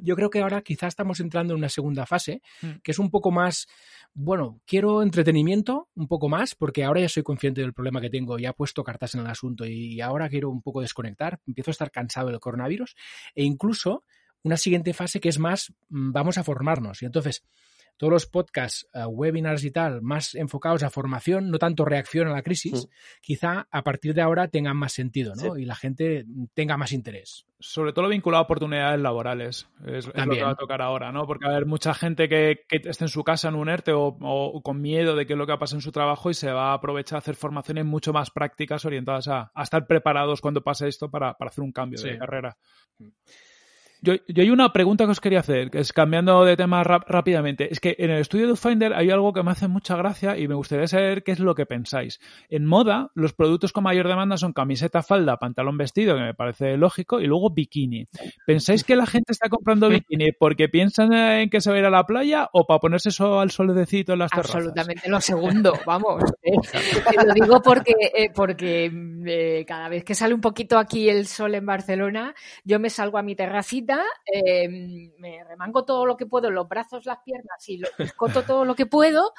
[0.00, 2.80] Yo creo que ahora quizás estamos entrando en una segunda fase, mm.
[2.82, 3.66] que es un poco más,
[4.14, 8.38] bueno, quiero entretenimiento un poco más, porque ahora ya soy consciente del problema que tengo,
[8.38, 11.72] ya he puesto cartas en el asunto y ahora quiero un poco desconectar, empiezo a
[11.72, 12.94] estar cansado del coronavirus
[13.34, 14.04] e incluso
[14.42, 17.02] una siguiente fase que es más, mm, vamos a formarnos.
[17.02, 17.44] Y entonces,
[18.00, 22.32] todos los podcasts, eh, webinars y tal, más enfocados a formación, no tanto reacción a
[22.32, 23.20] la crisis, mm.
[23.20, 25.58] quizá a partir de ahora tengan más sentido, ¿no?
[25.58, 26.24] Y la gente
[26.54, 27.44] tenga más interés.
[27.58, 29.68] Sobre todo vinculado a oportunidades laborales.
[29.84, 31.26] Es, lo que va a tocar ahora, ¿no?
[31.26, 34.62] Porque va a haber mucha gente que, esté en su casa en un ERTE o,
[34.64, 36.50] con miedo de qué es lo que va a pasar en su trabajo y se
[36.50, 40.88] va a aprovechar a hacer formaciones mucho más prácticas orientadas a, estar preparados cuando pase
[40.88, 42.56] esto para, hacer un cambio de carrera.
[44.02, 47.70] Yo, yo, hay una pregunta que os quería hacer, que es cambiando de tema rápidamente.
[47.70, 50.48] Es que en el estudio de Finder hay algo que me hace mucha gracia y
[50.48, 52.20] me gustaría saber qué es lo que pensáis.
[52.48, 56.76] En moda, los productos con mayor demanda son camiseta, falda, pantalón vestido, que me parece
[56.76, 58.06] lógico, y luego bikini.
[58.46, 61.84] ¿Pensáis que la gente está comprando bikini porque piensan en que se va a ir
[61.84, 64.56] a la playa o para ponerse eso al solecito en las terrazas?
[64.56, 66.24] Absolutamente lo segundo, vamos.
[66.42, 66.52] Eh,
[67.26, 68.90] lo digo porque, eh, porque
[69.26, 72.34] eh, cada vez que sale un poquito aquí el sol en Barcelona,
[72.64, 73.89] yo me salgo a mi terracita
[74.24, 78.64] Em, me remango todo lo que puedo, los brazos, las piernas y lo escoto todo
[78.64, 79.32] lo que puedo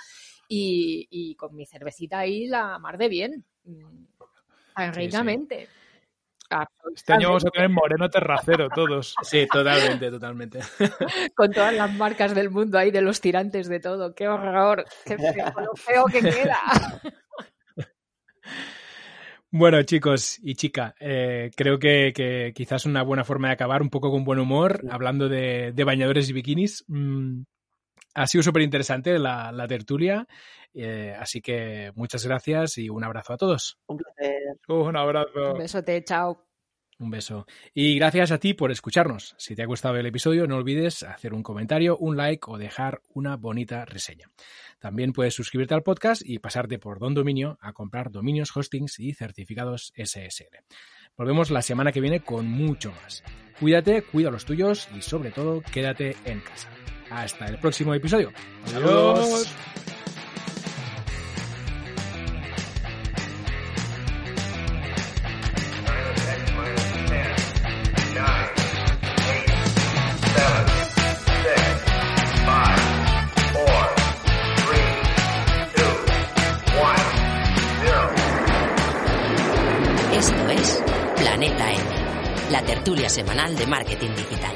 [0.48, 4.06] y, con mi cervecita ahí la mar de bien, mm,
[4.94, 5.70] reinamente.
[6.94, 9.16] Este año vamos a tener moreno terracero todos.
[9.24, 10.60] Sí, totalmente, totalmente.
[11.36, 14.14] Con todas las marcas del mundo ahí de los tirantes de todo.
[14.14, 14.86] ¡Qué horror!
[15.06, 16.60] ¡Qué feo, que queda!
[19.54, 24.10] Bueno, chicos y chica, eh, creo que, quizás una buena forma de acabar, un poco
[24.10, 26.86] con buen humor, hablando de, bañadores y bikinis.
[26.88, 27.42] Mm,
[28.14, 30.26] ha sido súper interesante la, tertulia,
[30.74, 33.78] eh, así que muchas gracias y un abrazo a todos.
[33.88, 34.58] Un placer.
[34.68, 35.52] un abrazo.
[35.52, 36.51] Un besote, chao.
[37.02, 37.48] Un beso.
[37.74, 39.34] Y gracias a ti por escucharnos.
[39.40, 43.02] Si te ha gustado el episodio, no olvides hacer un comentario, un like o dejar
[43.16, 44.30] una bonita reseña.
[44.78, 49.16] También puedes suscribirte al podcast y pasarte por Don Dominio a comprar dominios, hostings y
[49.16, 50.60] certificados SSL.
[51.18, 53.24] Volvemos la semana que viene con mucho más.
[53.60, 56.70] Cuídate, cuida a los tuyos y sobre todo quédate en casa.
[57.10, 58.32] Hasta el próximo episodio.
[58.76, 59.52] Adiós.
[82.66, 84.56] Tertulia semanal de marketing digital.